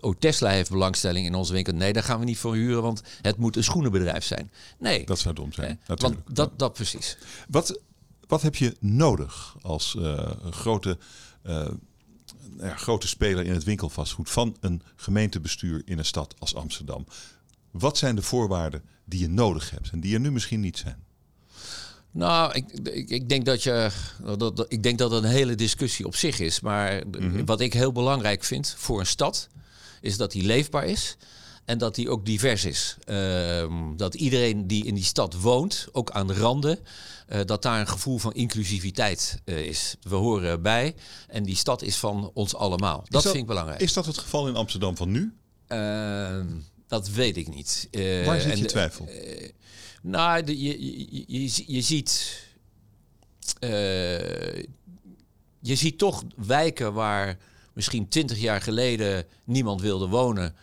oh, 0.00 0.14
Tesla 0.18 0.50
heeft 0.50 0.70
belangstelling 0.70 1.26
in 1.26 1.34
onze 1.34 1.52
winkel. 1.52 1.72
Nee, 1.72 1.92
daar 1.92 2.02
gaan 2.02 2.18
we 2.18 2.24
niet 2.24 2.38
voor 2.38 2.54
huren. 2.54 2.82
Want 2.82 3.02
het 3.22 3.29
moet 3.36 3.56
een 3.56 3.64
schoenenbedrijf 3.64 4.24
zijn. 4.24 4.50
Nee. 4.78 5.06
Dat 5.06 5.18
zou 5.18 5.34
dom 5.34 5.52
zijn. 5.52 5.70
Eh, 5.70 5.88
natuurlijk. 5.88 6.20
Want 6.26 6.36
dat, 6.36 6.58
dat 6.58 6.72
precies. 6.72 7.16
Wat, 7.48 7.80
wat 8.26 8.42
heb 8.42 8.56
je 8.56 8.76
nodig 8.80 9.56
als 9.62 9.94
uh, 9.98 10.30
grote, 10.50 10.98
uh, 11.46 11.68
ja, 12.58 12.76
grote 12.76 13.08
speler 13.08 13.44
in 13.44 13.52
het 13.52 13.64
winkelvastgoed 13.64 14.30
van 14.30 14.56
een 14.60 14.82
gemeentebestuur 14.96 15.82
in 15.84 15.98
een 15.98 16.04
stad 16.04 16.34
als 16.38 16.54
Amsterdam? 16.54 17.06
Wat 17.70 17.98
zijn 17.98 18.16
de 18.16 18.22
voorwaarden 18.22 18.82
die 19.04 19.20
je 19.20 19.28
nodig 19.28 19.70
hebt 19.70 19.90
en 19.90 20.00
die 20.00 20.14
er 20.14 20.20
nu 20.20 20.32
misschien 20.32 20.60
niet 20.60 20.78
zijn? 20.78 21.04
Nou, 22.10 22.52
ik, 22.52 22.64
ik, 22.82 23.08
ik, 23.08 23.28
denk 23.28 23.44
dat 23.44 23.62
je. 23.62 23.90
Dat, 24.36 24.56
dat, 24.56 24.64
ik 24.68 24.82
denk 24.82 24.98
dat 24.98 25.10
het 25.10 25.24
een 25.24 25.30
hele 25.30 25.54
discussie 25.54 26.06
op 26.06 26.16
zich 26.16 26.38
is. 26.38 26.60
Maar 26.60 27.02
mm 27.06 27.12
-hmm. 27.12 27.44
wat 27.44 27.60
ik 27.60 27.72
heel 27.72 27.92
belangrijk 27.92 28.44
vind 28.44 28.74
voor 28.78 29.00
een 29.00 29.06
stad, 29.06 29.48
is 30.00 30.16
dat 30.16 30.32
die 30.32 30.42
leefbaar 30.42 30.84
is. 30.84 31.16
En 31.70 31.78
dat 31.78 31.94
die 31.94 32.10
ook 32.10 32.26
divers 32.26 32.64
is. 32.64 32.96
Uh, 33.06 33.64
dat 33.96 34.14
iedereen 34.14 34.66
die 34.66 34.86
in 34.86 34.94
die 34.94 35.04
stad 35.04 35.34
woont, 35.34 35.86
ook 35.92 36.10
aan 36.10 36.26
de 36.26 36.34
randen, 36.34 36.78
uh, 37.28 37.40
dat 37.44 37.62
daar 37.62 37.80
een 37.80 37.88
gevoel 37.88 38.18
van 38.18 38.34
inclusiviteit 38.34 39.40
uh, 39.44 39.58
is. 39.58 39.96
We 40.02 40.14
horen 40.14 40.50
erbij 40.50 40.94
en 41.28 41.42
die 41.42 41.56
stad 41.56 41.82
is 41.82 41.96
van 41.96 42.30
ons 42.34 42.54
allemaal. 42.54 42.98
Dat, 42.98 43.10
dat, 43.10 43.22
vind 43.22 43.36
ik 43.36 43.46
belangrijk. 43.46 43.80
Is 43.80 43.92
dat 43.92 44.06
het 44.06 44.18
geval 44.18 44.48
in 44.48 44.56
Amsterdam 44.56 44.96
van 44.96 45.10
nu? 45.10 45.32
Ehm, 45.66 46.46
dat 46.86 47.08
weet 47.08 47.36
ik 47.36 47.54
niet. 47.54 47.88
Eh, 47.90 48.26
Waar 48.26 48.40
zit 48.40 48.58
je 48.58 48.64
twijfel? 48.64 49.08
nou, 50.02 50.42
de, 50.44 50.62
je, 50.62 50.84
je, 50.84 51.24
je, 51.26 51.62
je, 51.66 51.80
ziet... 51.80 52.42
je 55.60 55.74
ziet 55.74 55.98
toch 55.98 56.22
wijken 56.36 56.92
waar 56.92 57.38
misschien 57.72 58.08
twintig 58.08 58.38
jaar 58.38 58.60
geleden 58.60 59.26
niemand 59.44 59.80
wilde 59.80 60.06
wonen. 60.06 60.54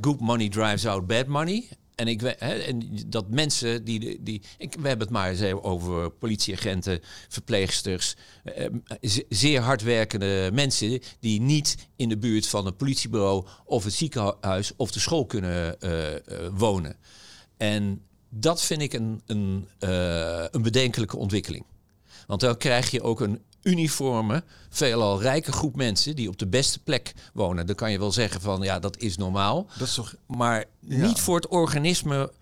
Good 0.00 0.20
money 0.20 0.48
drives 0.48 0.86
out 0.86 1.06
bad 1.06 1.26
money. 1.26 1.68
En, 1.94 2.08
ik, 2.08 2.20
we- 2.20 2.36
hè, 2.38 2.54
en 2.54 2.88
dat 3.06 3.28
mensen 3.30 3.84
die. 3.84 4.22
die 4.22 4.42
ik, 4.58 4.74
we 4.80 4.88
hebben 4.88 5.06
het 5.06 5.16
maar 5.16 5.30
eens 5.30 5.42
over 5.62 6.10
politieagenten, 6.10 7.00
verpleegsters. 7.28 8.14
eh, 8.44 8.66
ze- 9.02 9.26
zeer 9.28 9.60
hardwerkende 9.60 10.50
mensen 10.52 11.00
die 11.20 11.40
niet 11.40 11.76
in 11.96 12.08
de 12.08 12.18
buurt 12.18 12.46
van 12.48 12.66
een 12.66 12.76
politiebureau 12.76 13.46
of 13.64 13.84
het 13.84 13.92
ziekenhuis 13.92 14.72
of 14.76 14.90
de 14.92 15.00
school 15.00 15.26
kunnen 15.26 15.80
eh, 15.80 16.14
eh, 16.14 16.20
wonen. 16.52 16.96
En 17.56 18.02
dat 18.28 18.62
vind 18.62 18.82
ik 18.82 18.92
een, 18.92 19.22
een, 19.26 19.68
eh, 19.78 20.44
een 20.50 20.62
bedenkelijke 20.62 21.16
ontwikkeling. 21.16 21.64
Want 22.26 22.40
dan 22.40 22.56
krijg 22.56 22.90
je 22.90 23.02
ook 23.02 23.20
een 23.20 23.42
uniforme, 23.62 24.44
veelal 24.70 25.20
rijke 25.20 25.52
groep 25.52 25.76
mensen 25.76 26.16
die 26.16 26.28
op 26.28 26.38
de 26.38 26.46
beste 26.46 26.78
plek 26.82 27.12
wonen. 27.34 27.66
Dan 27.66 27.74
kan 27.74 27.90
je 27.90 27.98
wel 27.98 28.12
zeggen 28.12 28.40
van 28.40 28.62
ja, 28.62 28.78
dat 28.78 28.96
is 28.98 29.16
normaal. 29.16 29.66
Dat 29.78 29.88
is 29.88 29.94
toch... 29.94 30.14
Maar 30.26 30.64
Ja. 30.80 31.06
niet 31.06 31.20
voor 31.20 31.36
het 31.36 31.48
organisme 31.48 32.32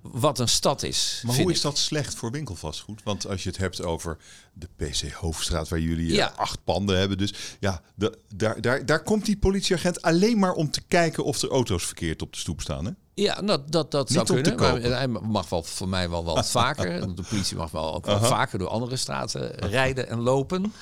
wat 0.00 0.38
een 0.38 0.48
stad 0.48 0.82
is. 0.82 1.22
Maar 1.26 1.34
hoe 1.36 1.44
ik. 1.44 1.50
is 1.56 1.60
dat 1.60 1.78
slecht 1.78 2.14
voor 2.14 2.30
winkelvastgoed? 2.30 3.02
Want 3.04 3.26
als 3.26 3.42
je 3.42 3.48
het 3.48 3.58
hebt 3.58 3.82
over 3.82 4.16
de 4.52 4.68
PC 4.76 5.12
Hoofdstraat, 5.12 5.68
waar 5.68 5.80
jullie 5.80 6.08
eh, 6.10 6.14
Ja. 6.14 6.32
acht 6.36 6.64
panden 6.64 6.98
hebben. 6.98 7.18
Dus 7.18 7.34
ja, 7.60 7.82
de- 7.94 8.18
daar, 8.34 8.60
daar, 8.60 8.86
daar 8.86 9.02
komt 9.02 9.24
die 9.24 9.36
politieagent 9.38 10.02
alleen 10.02 10.38
maar 10.38 10.52
om 10.52 10.70
te 10.70 10.82
kijken 10.88 11.24
of 11.24 11.42
er 11.42 11.48
auto's 11.50 11.84
verkeerd 11.86 12.22
op 12.22 12.32
de 12.32 12.38
stoep 12.38 12.60
staan. 12.60 12.84
Hè? 12.84 12.90
Ja, 13.20 13.34
dat, 13.42 13.72
dat, 13.72 13.90
dat 13.90 14.10
zou 14.10 14.34
Niet 14.34 14.54
kunnen. 14.54 14.80
Maar 14.80 14.98
hij 14.98 15.08
mag 15.08 15.48
wel 15.48 15.62
voor 15.62 15.88
mij 15.88 16.10
wel 16.10 16.24
wat 16.24 16.50
vaker. 16.60 17.14
De 17.16 17.22
politie 17.28 17.56
mag 17.56 17.70
wel 17.70 17.94
ook 17.94 18.06
vaker 18.06 18.58
door 18.58 18.68
andere 18.68 18.96
straten 18.96 19.50
rijden 19.50 20.08
en 20.08 20.20
lopen. 20.20 20.72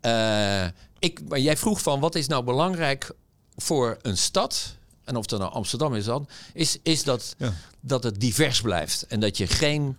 Eh, 0.00 0.64
ik, 0.98 1.28
maar 1.28 1.38
jij 1.38 1.56
vroeg 1.56 1.82
van 1.82 2.00
wat 2.00 2.14
is 2.14 2.26
nou 2.26 2.44
belangrijk 2.44 3.10
voor 3.56 3.96
een 4.02 4.16
stad? 4.16 4.76
En 5.04 5.16
of 5.16 5.26
dat 5.26 5.40
nou 5.40 5.52
Amsterdam 5.52 5.94
is 5.94 6.04
dan, 6.04 6.28
is, 6.52 6.78
is 6.82 7.04
dat, 7.04 7.34
Ja. 7.38 7.52
dat 7.80 8.02
het 8.04 8.20
divers 8.20 8.60
blijft. 8.60 9.06
En 9.06 9.20
dat 9.20 9.36
je 9.36 9.46
geen 9.46 9.96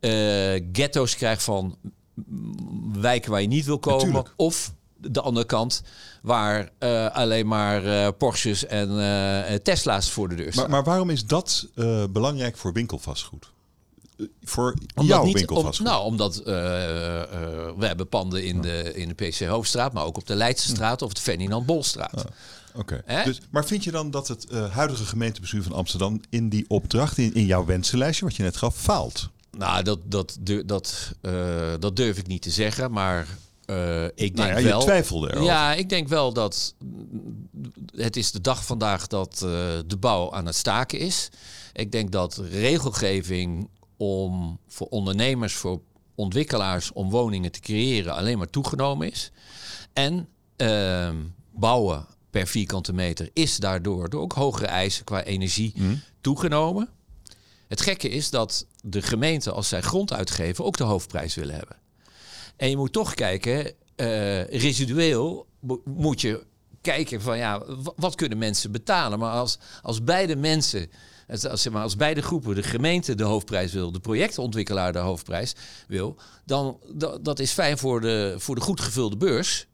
eh, 0.00 0.10
ghetto's 0.72 1.16
krijgt 1.16 1.42
van 1.42 1.76
wijken 2.92 3.30
waar 3.30 3.40
je 3.40 3.46
niet 3.48 3.64
wil 3.64 3.78
komen. 3.78 3.98
Natuurlijk. 4.06 4.32
Of 4.36 4.72
de 5.00 5.20
andere 5.20 5.46
kant, 5.46 5.82
waar 6.22 6.70
eh, 6.78 7.06
alleen 7.10 7.46
maar 7.46 7.84
eh, 7.84 8.08
Porsches 8.18 8.66
en 8.66 9.00
eh, 9.00 9.54
Tesla's 9.54 10.10
voor 10.10 10.28
de 10.28 10.34
deur 10.34 10.52
staan. 10.52 10.62
Maar, 10.62 10.70
maar 10.72 10.84
waarom 10.84 11.10
is 11.10 11.26
dat 11.26 11.66
belangrijk 12.10 12.56
voor 12.56 12.72
winkelvastgoed? 12.72 13.50
Voor 14.42 14.74
Omdat 14.94 15.16
jouw 15.16 15.24
niet- 15.24 15.34
winkelvastgoed? 15.34 15.86
Om, 15.86 15.92
nou, 15.92 16.04
omdat 16.04 16.36
we 16.44 17.76
hebben 17.86 18.08
panden 18.08 18.44
in 18.44 18.60
de, 18.60 18.92
in 18.94 19.08
de 19.08 19.14
PC 19.14 19.40
Hoofdstraat, 19.40 19.92
maar 19.92 20.04
ook 20.04 20.16
op 20.16 20.26
de 20.26 20.34
Leidse 20.34 20.68
straat 20.68 21.02
of 21.02 21.12
de 21.12 21.20
Ferdinand 21.20 21.66
Bolstraat. 21.66 22.24
Oké. 22.74 23.02
Hè? 23.04 23.24
Dus, 23.24 23.40
maar 23.50 23.64
vind 23.64 23.84
je 23.84 23.90
dan 23.90 24.10
dat 24.10 24.28
het 24.28 24.46
huidige 24.70 25.04
gemeentebestuur 25.04 25.62
van 25.62 25.72
Amsterdam 25.72 26.20
in 26.30 26.48
die 26.48 26.64
opdracht, 26.68 27.18
in, 27.18 27.34
in 27.34 27.46
jouw 27.46 27.64
wensenlijstje, 27.64 28.24
wat 28.24 28.36
je 28.36 28.42
net 28.42 28.56
gaf, 28.56 28.76
faalt? 28.76 29.28
Nou, 29.50 29.82
dat, 29.82 29.98
dat, 30.04 30.38
dat, 30.66 31.12
dat 31.78 31.96
durf 31.96 32.18
ik 32.18 32.26
niet 32.26 32.42
te 32.42 32.50
zeggen, 32.50 32.90
maar 32.90 33.26
eh, 33.68 34.04
ik 34.04 34.14
denk 34.16 34.36
Nou 34.36 34.50
ja, 34.50 34.58
je 34.58 34.64
wel. 34.64 34.80
twijfelde 34.80 35.26
erover. 35.30 35.46
Ja, 35.46 35.74
ik 35.74 35.88
denk 35.88 36.08
wel 36.08 36.32
dat 36.32 36.74
het 37.94 38.16
is 38.16 38.30
de 38.30 38.40
dag 38.40 38.64
vandaag 38.64 39.06
dat 39.06 39.32
eh, 39.32 39.48
de 39.86 39.96
bouw 40.00 40.32
aan 40.32 40.46
het 40.46 40.54
staken 40.54 40.98
is. 40.98 41.28
Ik 41.72 41.92
denk 41.92 42.12
dat 42.12 42.36
regelgeving 42.50 43.68
om 43.96 44.58
voor 44.66 44.86
ondernemers, 44.86 45.54
voor 45.54 45.80
ontwikkelaars 46.14 46.92
om 46.92 47.10
woningen 47.10 47.52
te 47.52 47.60
creëren 47.60 48.14
alleen 48.14 48.38
maar 48.38 48.50
toegenomen 48.50 49.10
is. 49.10 49.30
En 49.92 50.28
ehm, 50.56 51.16
bouwen 51.50 52.06
per 52.30 52.46
vierkante 52.46 52.92
meter 52.92 53.30
is 53.32 53.56
daardoor 53.56 54.08
door 54.08 54.22
ook 54.22 54.32
hogere 54.32 54.66
eisen 54.66 55.04
qua 55.04 55.24
energie 55.24 55.74
toegenomen. 56.20 56.88
Het 57.68 57.80
gekke 57.80 58.08
is 58.08 58.30
dat 58.30 58.66
de 58.82 59.02
gemeenten, 59.02 59.54
als 59.54 59.68
zij 59.68 59.82
grond 59.82 60.12
uitgeven, 60.12 60.64
ook 60.64 60.76
de 60.76 60.84
hoofdprijs 60.84 61.34
willen 61.34 61.54
hebben. 61.54 61.76
En 62.58 62.70
je 62.70 62.76
moet 62.76 62.92
toch 62.92 63.14
kijken, 63.14 63.72
eh, 63.96 64.44
residueel 64.44 65.46
mo- 65.60 65.82
moet 65.84 66.20
je 66.20 66.44
kijken 66.80 67.20
van 67.20 67.38
ja, 67.38 67.64
wa- 67.66 67.92
wat 67.96 68.14
kunnen 68.14 68.38
mensen 68.38 68.72
betalen? 68.72 69.18
Maar 69.18 69.32
als, 69.32 69.58
als 69.82 70.04
beide 70.04 70.36
mensen, 70.36 70.90
als, 71.28 71.40
zeg 71.62 71.72
maar, 71.72 71.82
als 71.82 71.96
beide 71.96 72.22
groepen, 72.22 72.54
de 72.54 72.62
gemeente 72.62 73.14
de 73.14 73.24
hoofdprijs 73.24 73.72
wil, 73.72 73.92
de 73.92 74.00
projectontwikkelaar 74.00 74.92
de 74.92 74.98
hoofdprijs 74.98 75.54
wil, 75.88 76.16
dan 76.44 76.78
da- 76.94 77.18
dat 77.20 77.38
is 77.38 77.52
fijn 77.52 77.78
voor 77.78 78.00
de, 78.00 78.34
voor 78.38 78.54
de 78.54 78.60
goed 78.60 78.80
gevulde 78.80 79.16
beurs. 79.16 79.66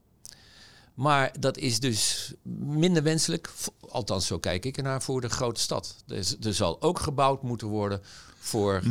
Maar 0.94 1.32
dat 1.40 1.58
is 1.58 1.80
dus 1.80 2.32
minder 2.58 3.02
wenselijk, 3.02 3.50
althans 3.88 4.26
zo 4.26 4.38
kijk 4.38 4.64
ik 4.64 4.76
ernaar, 4.76 5.02
voor 5.02 5.20
de 5.20 5.28
grote 5.28 5.60
stad. 5.60 5.96
Dus, 6.06 6.36
er 6.40 6.54
zal 6.54 6.82
ook 6.82 6.98
gebouwd 6.98 7.42
moeten 7.42 7.66
worden 7.68 8.00
voor 8.38 8.82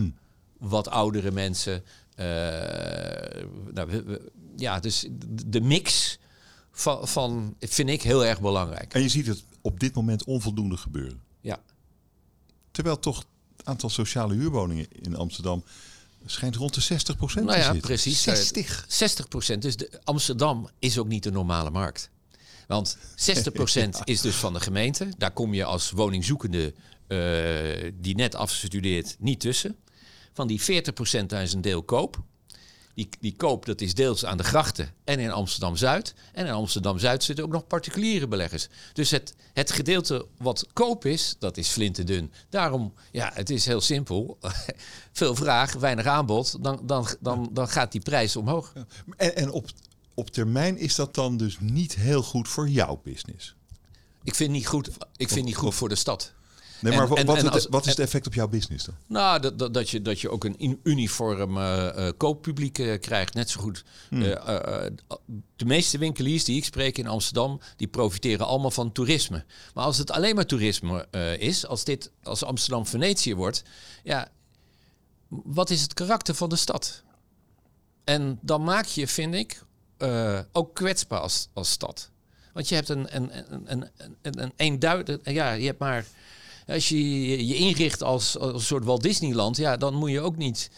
wat 0.57 0.87
oudere 0.89 1.31
mensen. 1.31 1.83
Eh, 2.15 2.25
nou, 3.73 3.89
we- 3.89 4.03
we- 4.03 4.31
ja, 4.55 4.79
dus 4.79 5.07
de- 5.47 5.61
mix 5.61 6.19
van, 6.71 7.07
van 7.07 7.55
vind 7.59 7.89
ik 7.89 8.01
heel 8.01 8.25
erg 8.25 8.41
belangrijk. 8.41 8.93
En 8.93 9.01
je 9.01 9.09
ziet 9.09 9.27
het 9.27 9.43
op 9.61 9.79
dit 9.79 9.93
moment 9.95 10.23
onvoldoende 10.23 10.77
gebeuren. 10.77 11.21
Ja. 11.41 11.59
Terwijl 12.71 12.99
toch 12.99 13.25
het 13.57 13.65
aantal 13.65 13.89
sociale 13.89 14.33
huurwoningen 14.33 14.87
in 15.01 15.15
Amsterdam 15.15 15.63
schijnt 16.25 16.55
rond 16.55 16.73
de 16.73 16.81
60% 16.81 17.45
Nou 17.45 17.57
te 17.57 17.63
ja, 17.63 17.63
zitten. 17.63 17.81
precies. 17.81 18.21
60. 18.21 18.85
60 18.87 19.27
procent. 19.27 19.61
Dus 19.61 19.77
de, 19.77 19.99
Amsterdam 20.03 20.69
is 20.79 20.97
ook 20.97 21.07
niet 21.07 21.23
de 21.23 21.31
normale 21.31 21.69
markt. 21.69 22.09
Want 22.67 22.97
60 23.15 23.53
procent 23.53 23.99
is 24.03 24.21
dus 24.21 24.35
van 24.35 24.53
de 24.53 24.59
gemeente. 24.59 25.07
Daar 25.17 25.31
kom 25.31 25.53
je 25.53 25.63
als 25.63 25.91
woningzoekende 25.91 26.73
eh, 27.07 27.91
die 27.99 28.15
net 28.15 28.35
afgestudeerd 28.35 29.15
niet 29.19 29.39
tussen. 29.39 29.75
Van 30.33 30.47
die 30.47 30.61
40 30.61 30.93
procent 30.93 31.29
daar 31.29 31.41
is 31.41 31.53
een 31.53 31.61
deel 31.61 31.83
koop. 31.83 32.21
Die, 32.93 33.09
die 33.19 33.35
koop 33.35 33.65
dat 33.65 33.81
is 33.81 33.93
deels 33.93 34.25
aan 34.25 34.37
de 34.37 34.43
grachten 34.43 34.93
en 35.03 35.19
in 35.19 35.31
Amsterdam-Zuid. 35.31 36.13
En 36.33 36.45
in 36.45 36.51
Amsterdam-Zuid 36.51 37.23
zitten 37.23 37.45
ook 37.45 37.51
nog 37.51 37.67
particuliere 37.67 38.27
beleggers. 38.27 38.67
Dus 38.93 39.11
het, 39.11 39.35
het 39.53 39.71
gedeelte 39.71 40.25
wat 40.37 40.67
koop 40.73 41.05
is, 41.05 41.35
dat 41.39 41.57
is 41.57 41.69
flinterdun. 41.69 42.31
Daarom, 42.49 42.93
ja, 43.11 43.31
het 43.33 43.49
is 43.49 43.65
heel 43.65 43.81
simpel. 43.81 44.37
Veel 45.11 45.35
vraag, 45.35 45.73
weinig 45.73 46.05
aanbod. 46.05 46.63
Dan, 46.63 46.79
dan, 46.83 47.07
dan, 47.19 47.49
dan 47.51 47.67
gaat 47.67 47.91
die 47.91 48.01
prijs 48.01 48.35
omhoog. 48.35 48.73
En, 49.17 49.35
en 49.35 49.51
op, 49.51 49.69
op 50.13 50.29
termijn 50.29 50.77
is 50.77 50.95
dat 50.95 51.15
dan 51.15 51.37
dus 51.37 51.57
niet 51.59 51.95
heel 51.95 52.23
goed 52.23 52.47
voor 52.47 52.69
jouw 52.69 53.01
business. 53.03 53.55
Ik 54.23 54.35
vind 54.35 54.51
niet 54.51 54.67
goed, 54.67 54.89
ik 55.15 55.29
vind 55.29 55.45
niet 55.45 55.55
goed 55.55 55.75
voor 55.75 55.89
de 55.89 55.95
stad. 55.95 56.33
Nee, 56.83 56.93
maar 56.93 57.01
en- 57.17 57.25
wat, 57.25 57.37
en 57.37 57.43
het- 57.45 57.53
als- 57.53 57.67
wat 57.69 57.83
is 57.85 57.89
het 57.89 57.99
effect 57.99 58.27
op 58.27 58.33
jouw 58.33 58.47
business 58.47 58.85
dan? 58.85 58.95
Nou, 59.07 59.39
dat, 59.39 59.59
dat, 59.59 59.73
dat, 59.73 59.89
je, 59.89 60.01
dat 60.01 60.21
je 60.21 60.29
ook 60.29 60.43
een 60.43 60.79
uniform 60.83 61.57
eh, 61.57 62.09
kooppubliek 62.17 62.77
eh, 62.79 62.99
krijgt. 62.99 63.33
Net 63.33 63.49
zo 63.49 63.61
goed. 63.61 63.83
Hmm. 64.09 64.19
De 65.55 65.65
meeste 65.65 65.97
winkeliers 65.97 66.43
die 66.43 66.57
ik 66.57 66.65
spreek 66.65 66.97
in 66.97 67.07
Amsterdam, 67.07 67.59
die 67.75 67.87
profiteren 67.87 68.45
allemaal 68.45 68.71
van 68.71 68.91
toerisme. 68.91 69.45
Maar 69.73 69.83
als 69.83 69.97
het 69.97 70.11
alleen 70.11 70.35
maar 70.35 70.45
toerisme 70.45 71.07
is, 71.39 71.65
als 71.67 71.83
dit 71.83 72.11
als 72.23 72.43
Amsterdam 72.43 72.87
Venetië 72.87 73.35
wordt, 73.35 73.63
ja, 74.03 74.27
wat 75.27 75.69
is 75.69 75.81
het 75.81 75.93
karakter 75.93 76.35
van 76.35 76.49
de 76.49 76.55
stad? 76.55 77.03
En 78.03 78.39
dan 78.41 78.63
maak 78.63 78.85
je, 78.85 79.07
vind 79.07 79.33
ik, 79.33 79.63
ook 80.51 80.75
kwetsbaar 80.75 81.19
als, 81.19 81.47
als 81.53 81.71
stad. 81.71 82.11
Want 82.53 82.69
je 82.69 82.75
hebt 82.75 82.89
een, 82.89 83.15
een, 83.15 83.29
een, 83.53 83.71
een, 83.71 83.89
een, 84.21 84.41
een 84.43 84.53
eenduidig, 84.55 85.17
ja, 85.23 85.51
je 85.51 85.65
hebt 85.65 85.79
maar 85.79 86.05
als 86.67 86.89
je 86.89 87.47
je 87.47 87.55
inricht 87.55 88.03
als, 88.03 88.37
als 88.37 88.53
een 88.53 88.59
soort 88.59 88.83
Walt 88.83 89.03
Disneyland, 89.03 89.57
ja, 89.57 89.77
dan 89.77 89.93
moet 89.93 90.11
je 90.11 90.21
ook 90.21 90.37
niet 90.37 90.71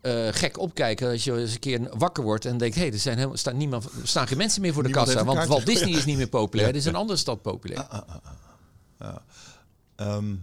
eh, 0.00 0.28
gek 0.30 0.58
opkijken 0.58 1.10
als 1.10 1.24
je 1.24 1.36
eens 1.38 1.52
een 1.52 1.58
keer 1.58 1.98
wakker 1.98 2.24
wordt 2.24 2.44
en 2.44 2.58
denkt, 2.58 2.76
hé, 2.76 2.84
er 2.86 2.98
zijn 2.98 3.16
helemaal, 3.16 3.36
staan, 3.36 3.56
niemand, 3.56 3.90
staan 4.02 4.26
geen 4.26 4.38
mensen 4.38 4.60
meer 4.60 4.72
voor 4.72 4.82
de 4.82 4.88
Niemand 4.88 5.08
kassa, 5.08 5.24
want. 5.24 5.48
Walt 5.48 5.66
Disney 5.66 5.92
is 5.92 6.04
niet 6.04 6.16
meer 6.16 6.28
populair, 6.28 6.68
Ja. 6.72 6.74
is 6.74 6.84
een 6.84 6.94
andere 6.94 7.18
stad 7.18 7.42
populair. 7.42 7.86
Ehm, 9.96 10.34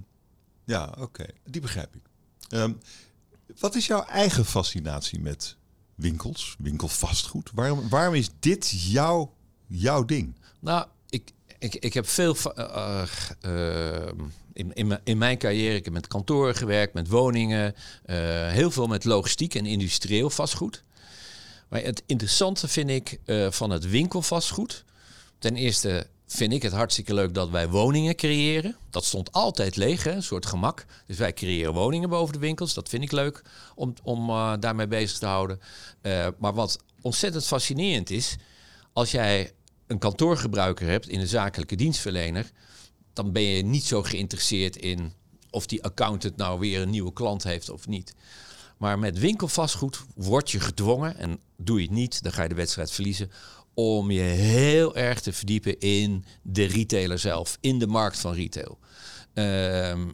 ja, 0.65 0.93
oké. 0.99 1.25
Die 1.45 1.61
begrijp 1.61 1.95
ik. 1.95 2.01
Ehm, 2.49 2.73
wat 3.59 3.75
is 3.75 3.87
jouw 3.87 4.03
eigen 4.03 4.45
fascinatie 4.45 5.19
met 5.19 5.55
winkels, 5.95 6.55
winkelvastgoed? 6.59 7.51
Waarom, 7.53 7.89
waarom 7.89 8.13
is 8.13 8.29
dit 8.39 8.71
jouw, 8.71 9.33
jouw 9.67 10.05
ding? 10.05 10.35
Nou, 10.59 10.87
ik, 11.61 11.75
ik, 11.75 11.93
heb 11.93 12.07
veel 12.07 12.35
va- 12.35 12.53
eh, 12.53 13.03
eh, 13.41 14.07
in, 14.53 14.73
in, 14.73 14.87
mijn- 14.87 15.01
in 15.03 15.17
mijn 15.17 15.37
carrière, 15.37 15.75
ik 15.75 15.83
heb 15.85 15.93
met 15.93 16.07
kantoren 16.07 16.55
gewerkt, 16.55 16.93
met 16.93 17.07
woningen, 17.07 17.75
eh, 18.05 18.15
heel 18.49 18.71
veel 18.71 18.87
met 18.87 19.05
logistiek 19.05 19.55
en 19.55 19.65
industrieel 19.65 20.29
vastgoed. 20.29 20.83
Maar 21.69 21.81
het 21.81 22.03
interessante 22.05 22.67
vind 22.67 22.89
ik 22.89 23.19
eh, 23.25 23.51
van 23.51 23.69
het 23.69 23.89
winkelvastgoed. 23.89 24.83
Ten 25.39 25.55
eerste 25.55 26.07
vind 26.27 26.53
ik 26.53 26.61
het 26.61 26.71
hartstikke 26.73 27.13
leuk 27.13 27.33
dat 27.33 27.49
wij 27.49 27.69
woningen 27.69 28.15
creëren. 28.15 28.75
Dat 28.89 29.05
stond 29.05 29.31
altijd 29.31 29.75
leeg, 29.75 30.03
hè? 30.03 30.11
een 30.11 30.23
soort 30.23 30.45
gemak. 30.45 30.85
Dus 31.07 31.17
wij 31.17 31.33
creëren 31.33 31.73
woningen 31.73 32.09
boven 32.09 32.33
de 32.33 32.39
winkels. 32.39 32.73
Dat 32.73 32.89
vind 32.89 33.03
ik 33.03 33.11
leuk 33.11 33.41
om, 33.75 33.93
om 34.03 34.29
eh, 34.29 34.53
daarmee 34.59 34.87
bezig 34.87 35.17
te 35.17 35.25
houden. 35.25 35.59
Eh, 36.01 36.27
maar 36.39 36.53
wat 36.53 36.79
ontzettend 37.01 37.45
fascinerend 37.45 38.09
is, 38.09 38.35
als 38.93 39.11
jij 39.11 39.51
een 39.91 39.99
kantoorgebruiker 39.99 40.87
hebt 40.87 41.07
in 41.07 41.19
een 41.19 41.27
zakelijke 41.27 41.75
dienstverlener, 41.75 42.51
dan 43.13 43.31
ben 43.31 43.41
je 43.41 43.63
niet 43.63 43.83
zo 43.83 44.03
geïnteresseerd 44.03 44.75
in 44.75 45.13
of 45.49 45.65
die 45.65 45.83
accountant 45.83 46.37
nou 46.37 46.59
weer 46.59 46.81
een 46.81 46.89
nieuwe 46.89 47.13
klant 47.13 47.43
heeft 47.43 47.69
of 47.69 47.87
niet. 47.87 48.13
Maar 48.77 48.99
met 48.99 49.19
winkelvastgoed 49.19 50.01
word 50.15 50.51
je 50.51 50.59
gedwongen, 50.59 51.17
en 51.17 51.39
doe 51.57 51.77
je 51.77 51.85
het 51.85 51.95
niet, 51.95 52.23
dan 52.23 52.31
ga 52.31 52.43
je 52.43 52.49
de 52.49 52.55
wedstrijd 52.55 52.91
verliezen, 52.91 53.31
om 53.73 54.11
je 54.11 54.21
heel 54.21 54.95
erg 54.95 55.21
te 55.21 55.33
verdiepen 55.33 55.79
in 55.79 56.25
de 56.41 56.63
retailer 56.63 57.19
zelf, 57.19 57.57
in 57.61 57.79
de 57.79 57.87
markt 57.87 58.19
van 58.19 58.33
retail. 58.33 58.79
Ehm, 59.33 60.07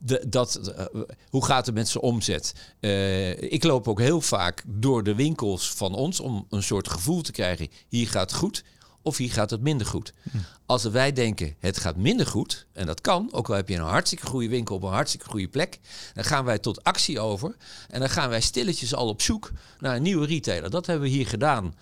de, 0.00 0.24
dat, 0.28 0.56
eh, 0.56 0.84
hoe 1.28 1.44
gaat 1.44 1.66
het 1.66 1.74
met 1.74 1.88
zijn 1.88 2.04
omzet? 2.04 2.54
Uh, 2.80 3.42
ik 3.42 3.64
loop 3.64 3.88
ook 3.88 4.00
heel 4.00 4.20
vaak 4.20 4.62
door 4.66 5.02
de 5.02 5.14
winkels 5.14 5.70
van 5.70 5.94
ons 5.94 6.20
om 6.20 6.46
een 6.48 6.62
soort 6.62 6.88
gevoel 6.88 7.22
te 7.22 7.32
krijgen: 7.32 7.68
hier 7.88 8.08
gaat 8.08 8.30
het 8.30 8.40
goed 8.40 8.64
of 9.02 9.16
hier 9.16 9.32
gaat 9.32 9.50
het 9.50 9.60
minder 9.60 9.86
goed. 9.86 10.12
Hm. 10.30 10.36
Als 10.66 10.84
wij 10.84 11.12
denken 11.12 11.54
het 11.58 11.78
gaat 11.78 11.96
minder 11.96 12.26
goed, 12.26 12.66
en 12.72 12.86
dat 12.86 13.00
kan, 13.00 13.28
ook 13.32 13.48
al 13.48 13.54
heb 13.54 13.68
je 13.68 13.74
een 13.74 13.80
hartstikke 13.80 14.26
goede 14.26 14.48
winkel 14.48 14.76
op 14.76 14.82
een 14.82 14.92
hartstikke 14.92 15.28
goede 15.28 15.48
plek, 15.48 15.78
dan 16.14 16.24
gaan 16.24 16.44
wij 16.44 16.58
tot 16.58 16.84
actie 16.84 17.20
over 17.20 17.56
en 17.88 18.00
dan 18.00 18.10
gaan 18.10 18.28
wij 18.28 18.40
stilletjes 18.40 18.94
al 18.94 19.08
op 19.08 19.22
zoek 19.22 19.50
naar 19.78 19.96
een 19.96 20.02
nieuwe 20.02 20.26
retailer. 20.26 20.70
Dat 20.70 20.86
hebben 20.86 21.04
we 21.08 21.14
hier 21.14 21.26
gedaan. 21.26 21.74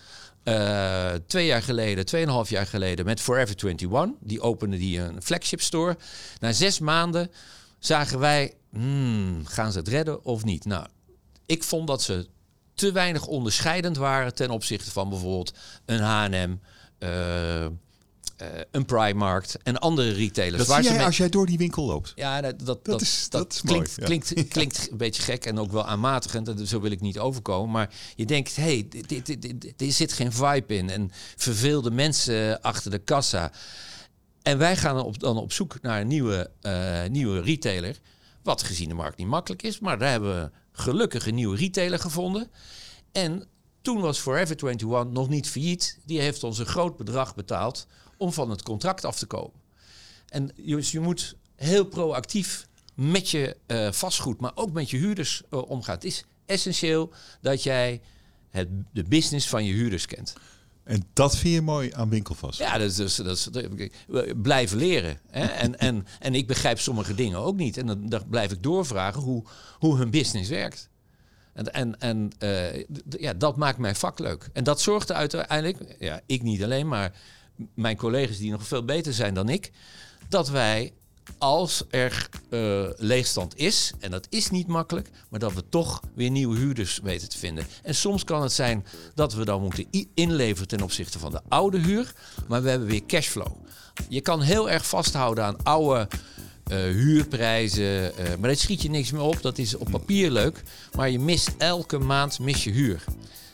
Uh, 0.45 1.11
twee 1.27 1.47
jaar 1.47 1.63
geleden, 1.63 2.07
tweeënhalf 2.07 2.51
jaar 2.51 2.67
geleden 2.67 3.05
met 3.05 3.21
Forever 3.21 3.55
21. 3.65 4.19
Die 4.21 4.41
opende 4.41 4.77
die 4.77 5.01
een 5.01 5.23
flagship 5.23 5.61
store. 5.61 5.97
Na 6.41 6.53
zes 6.53 6.79
maanden 6.79 7.31
zagen 7.79 8.19
wij, 8.19 8.55
hmm, 8.71 9.47
gaan 9.47 9.73
ze 9.73 9.79
het 9.79 9.89
redden 9.89 10.25
of 10.25 10.45
niet? 10.45 10.65
Nou, 10.65 10.87
ik 11.47 11.65
vond 11.65 11.87
dat 11.87 12.03
ze 12.03 12.27
te 12.75 12.93
weinig 12.93 13.27
onderscheidend 13.27 13.97
waren 13.97 14.35
ten 14.35 14.51
opzichte 14.51 14.91
van 14.91 15.09
bijvoorbeeld 15.09 15.53
een 15.85 16.01
H&M, 16.01 16.57
een 18.71 18.85
Primark 18.87 19.55
en 19.63 19.79
andere 19.79 20.13
retailers. 20.13 20.59
Dat 20.59 20.67
waar 20.67 20.83
zie 20.83 20.93
jij 20.93 21.05
als 21.05 21.17
jij 21.17 21.29
door 21.29 21.47
die 21.47 21.59
winkel 21.59 21.87
loopt. 21.87 22.13
Ja, 22.15 22.41
dat, 22.41 22.61
dat, 22.61 22.85
dat, 22.85 23.01
is, 23.01 23.27
dat, 23.31 23.61
klinkt, 23.65 23.95
klinkt, 23.95 24.35
klinkt 24.49 24.91
een 24.91 24.97
beetje 24.97 25.23
gek 25.23 25.45
en 25.45 25.59
ook 25.59 25.73
wel 25.73 25.87
aanmatigend. 25.87 26.49
En 26.49 26.67
zo 26.67 26.81
wil 26.81 26.91
ik 26.91 27.01
niet 27.01 27.19
overkomen. 27.19 27.71
Maar 27.71 27.95
je 28.15 28.27
denkt, 28.27 28.57
hé, 28.57 28.87
hey, 29.09 29.33
er 29.77 29.93
zit 29.93 30.13
geen 30.13 30.33
vibe 30.33 30.75
in. 30.75 30.91
En 30.91 31.11
verveelde 31.37 31.91
mensen 31.91 32.61
achter 32.61 32.91
de 32.91 32.99
kassa. 32.99 33.53
En 34.43 34.59
wij 34.59 34.77
gaan 34.77 35.01
op, 35.01 35.19
dan 35.19 35.37
op 35.37 35.53
zoek 35.53 35.83
naar 35.83 36.01
een 36.01 36.07
nieuwe, 36.07 36.51
uh, 36.63 37.05
nieuwe 37.11 37.41
retailer. 37.41 37.99
Wat 38.43 38.63
gezien 38.63 38.89
de 38.89 38.95
markt 38.95 39.19
niet 39.19 39.27
makkelijk 39.27 39.63
is. 39.63 39.79
Maar 39.79 39.99
daar 39.99 40.11
hebben 40.11 40.43
we 40.43 40.51
gelukkig 40.73 41.27
een 41.27 41.35
nieuwe 41.35 41.57
retailer 41.57 41.99
gevonden. 41.99 42.51
En 43.13 43.45
toen 43.89 44.01
was 44.01 44.19
Forever 44.19 44.57
21 44.65 45.13
nog 45.13 45.29
niet 45.29 45.49
failliet. 45.49 45.99
Die 46.05 46.21
heeft 46.21 46.45
ons 46.45 46.59
een 46.59 46.67
groot 46.67 46.97
bedrag 46.97 47.35
betaald 47.35 47.87
om 48.17 48.33
van 48.33 48.51
het 48.51 48.63
contract 48.63 49.05
af 49.05 49.19
te 49.19 49.27
komen. 49.27 49.61
En 50.29 50.51
dus 50.57 50.91
je 50.91 51.01
moet 51.01 51.37
heel 51.55 51.85
proactief 51.85 52.67
met 52.95 53.31
je 53.31 53.57
uh, 53.67 53.93
vastgoed, 53.93 54.41
maar 54.41 54.53
ook 54.55 54.73
met 54.73 54.91
je 54.91 54.97
huurders 54.97 55.43
uh, 55.51 55.71
omgaan. 55.71 55.95
Het 55.95 56.05
is 56.05 56.25
essentieel 56.47 57.13
dat 57.41 57.63
jij 57.63 58.01
het, 58.51 58.69
de 58.93 59.05
business 59.05 59.49
van 59.49 59.65
je 59.65 59.73
huurders 59.73 60.07
kent. 60.07 60.35
En 60.85 61.05
dat 61.13 61.37
vind 61.37 61.55
je 61.55 61.63
mooi 61.63 61.93
aan 61.93 62.09
winkelvast? 62.09 62.59
Ja, 62.59 62.79
dat 62.79 62.99
is, 62.99 63.17
dat 63.17 63.27
is, 63.27 63.45
dat 63.45 63.65
is 63.77 63.89
blijven 64.43 64.79
leren. 64.79 65.21
Hè? 65.31 65.47
En, 65.65 65.79
en, 65.79 66.07
en 66.19 66.35
ik 66.35 66.47
begrijp 66.47 66.79
sommige 66.81 67.15
dingen 67.15 67.39
ook 67.39 67.57
niet. 67.57 67.77
En 67.77 67.87
dan, 67.87 68.09
dan 68.09 68.29
blijf 68.29 68.53
ik 68.53 68.63
doorvragen 68.63 69.23
hoe, 69.23 69.45
hoe 69.79 69.97
hun 69.97 70.11
business 70.11 70.49
werkt. 70.49 70.89
En, 71.59 71.73
en, 71.73 72.01
en 72.01 72.31
uh, 72.39 72.85
ja, 73.09 73.35
dat 73.35 73.57
maakt 73.57 73.79
mijn 73.79 73.97
vak 73.97 74.19
leuk. 74.19 74.49
En 74.53 74.65
dat 74.65 74.81
zorgt 74.81 75.13
uiteindelijk, 75.13 75.97
ja, 75.99 76.21
ik 76.27 76.43
niet 76.43 76.63
alleen, 76.63 76.89
maar 76.89 77.13
mijn 77.75 77.97
collega's 77.97 78.39
die 78.39 78.51
nog 78.51 78.67
veel 78.67 78.85
beter 78.85 79.13
zijn 79.13 79.35
dan 79.35 79.49
ik, 79.49 79.71
dat 80.29 80.49
wij 80.49 80.93
als 81.39 81.85
er 81.91 82.29
uh, 82.51 82.89
leegstand 82.97 83.57
is, 83.57 83.93
en 83.99 84.11
dat 84.11 84.27
is 84.31 84.51
niet 84.51 84.67
makkelijk, 84.67 85.11
maar 85.29 85.41
dat 85.41 85.53
we 85.55 85.69
toch 85.69 86.03
weer 86.15 86.31
nieuwe 86.31 86.57
huurders 86.57 87.01
weten 87.03 87.29
te 87.29 87.39
vinden. 87.39 87.67
En 87.83 87.95
soms 87.95 88.25
kan 88.25 88.43
het 88.43 88.53
zijn 88.53 88.87
dat 89.15 89.35
we 89.35 89.45
dan 89.45 89.61
moeten 89.63 89.87
inleveren 90.15 90.69
ten 90.69 90.83
opzichte 90.83 91.19
van 91.19 91.31
de 91.31 91.41
oude 91.49 91.79
huur, 91.79 92.13
maar 92.49 92.63
we 92.63 92.71
hebben 92.71 92.89
weer 92.89 93.07
cashflow. 93.07 93.57
Je 94.09 94.21
kan 94.21 94.41
heel 94.41 94.71
erg 94.71 94.87
vasthouden 94.87 95.45
aan 95.45 95.63
oude 95.63 96.09
huurprijzen, 96.77 97.85
uh, 97.85 98.29
maar 98.29 98.49
daar 98.49 98.57
schiet 98.57 98.83
je 98.83 98.91
niks 98.91 99.11
meer 99.11 99.23
op. 99.23 99.43
Dat 99.43 99.59
is 99.59 99.77
op 99.77 99.91
papier 99.91 100.31
leuk, 100.31 100.63
maar 100.97 101.11
je 101.11 101.19
mist 101.19 101.55
elke 101.59 101.99
maand 101.99 102.39
mis 102.39 102.65
je 102.65 102.71
huur. 102.71 103.05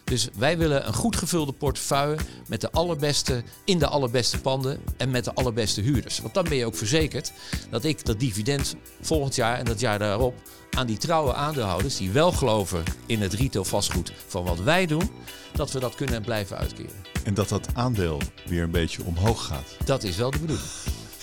Dus 0.05 0.29
wij 0.35 0.59
willen 0.59 0.87
een 0.87 0.95
goed 0.95 1.17
gevulde 1.17 1.53
portefeuille 1.53 2.17
met 2.47 2.61
de 2.61 2.71
allerbeste, 2.71 3.43
in 3.65 3.79
de 3.79 3.87
allerbeste 3.87 4.41
panden 4.41 4.81
en 4.97 5.11
met 5.11 5.25
de 5.25 5.35
allerbeste 5.35 5.81
huurders. 5.81 6.19
Want 6.19 6.35
dan 6.35 6.45
ben 6.45 6.57
je 6.57 6.67
ook 6.67 6.77
verzekerd 6.77 7.33
dat 7.71 7.85
ik 7.85 8.05
dat 8.05 8.21
dividend 8.21 8.75
volgend 9.01 9.35
jaar 9.35 9.59
en 9.59 9.65
dat 9.65 9.81
jaar 9.81 9.99
daarop 9.99 10.35
aan 10.71 10.87
die 10.87 10.99
trouwe 10.99 11.35
aandeelhouders 11.35 11.97
die 11.97 12.11
wel 12.11 12.33
geloven 12.33 12.83
in 13.07 13.21
het 13.21 13.33
retail 13.33 13.65
vastgoed 13.65 14.13
van 14.27 14.45
wat 14.45 14.61
wij 14.61 14.87
doen, 14.87 15.11
dat 15.53 15.73
we 15.73 15.81
dat 15.81 15.95
kunnen 15.95 16.23
blijven 16.23 16.57
uitkeren. 16.59 16.97
En 17.25 17.35
dat 17.35 17.49
dat 17.49 17.69
aandeel 17.75 18.21
weer 18.47 18.63
een 18.63 18.71
beetje 18.71 19.05
omhoog 19.05 19.45
gaat. 19.45 19.77
Dat 19.85 20.03
is 20.03 20.17
wel 20.17 20.31
de 20.31 20.39
bedoeling. 20.39 20.69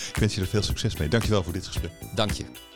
Ik 0.09 0.15
wens 0.15 0.35
je 0.35 0.41
er 0.41 0.47
veel 0.47 0.61
succes 0.63 0.95
mee. 0.97 1.07
Dankjewel 1.07 1.43
voor 1.43 1.53
dit 1.53 1.67
gesprek. 1.67 1.91
Dank 2.15 2.31
je. 2.31 2.70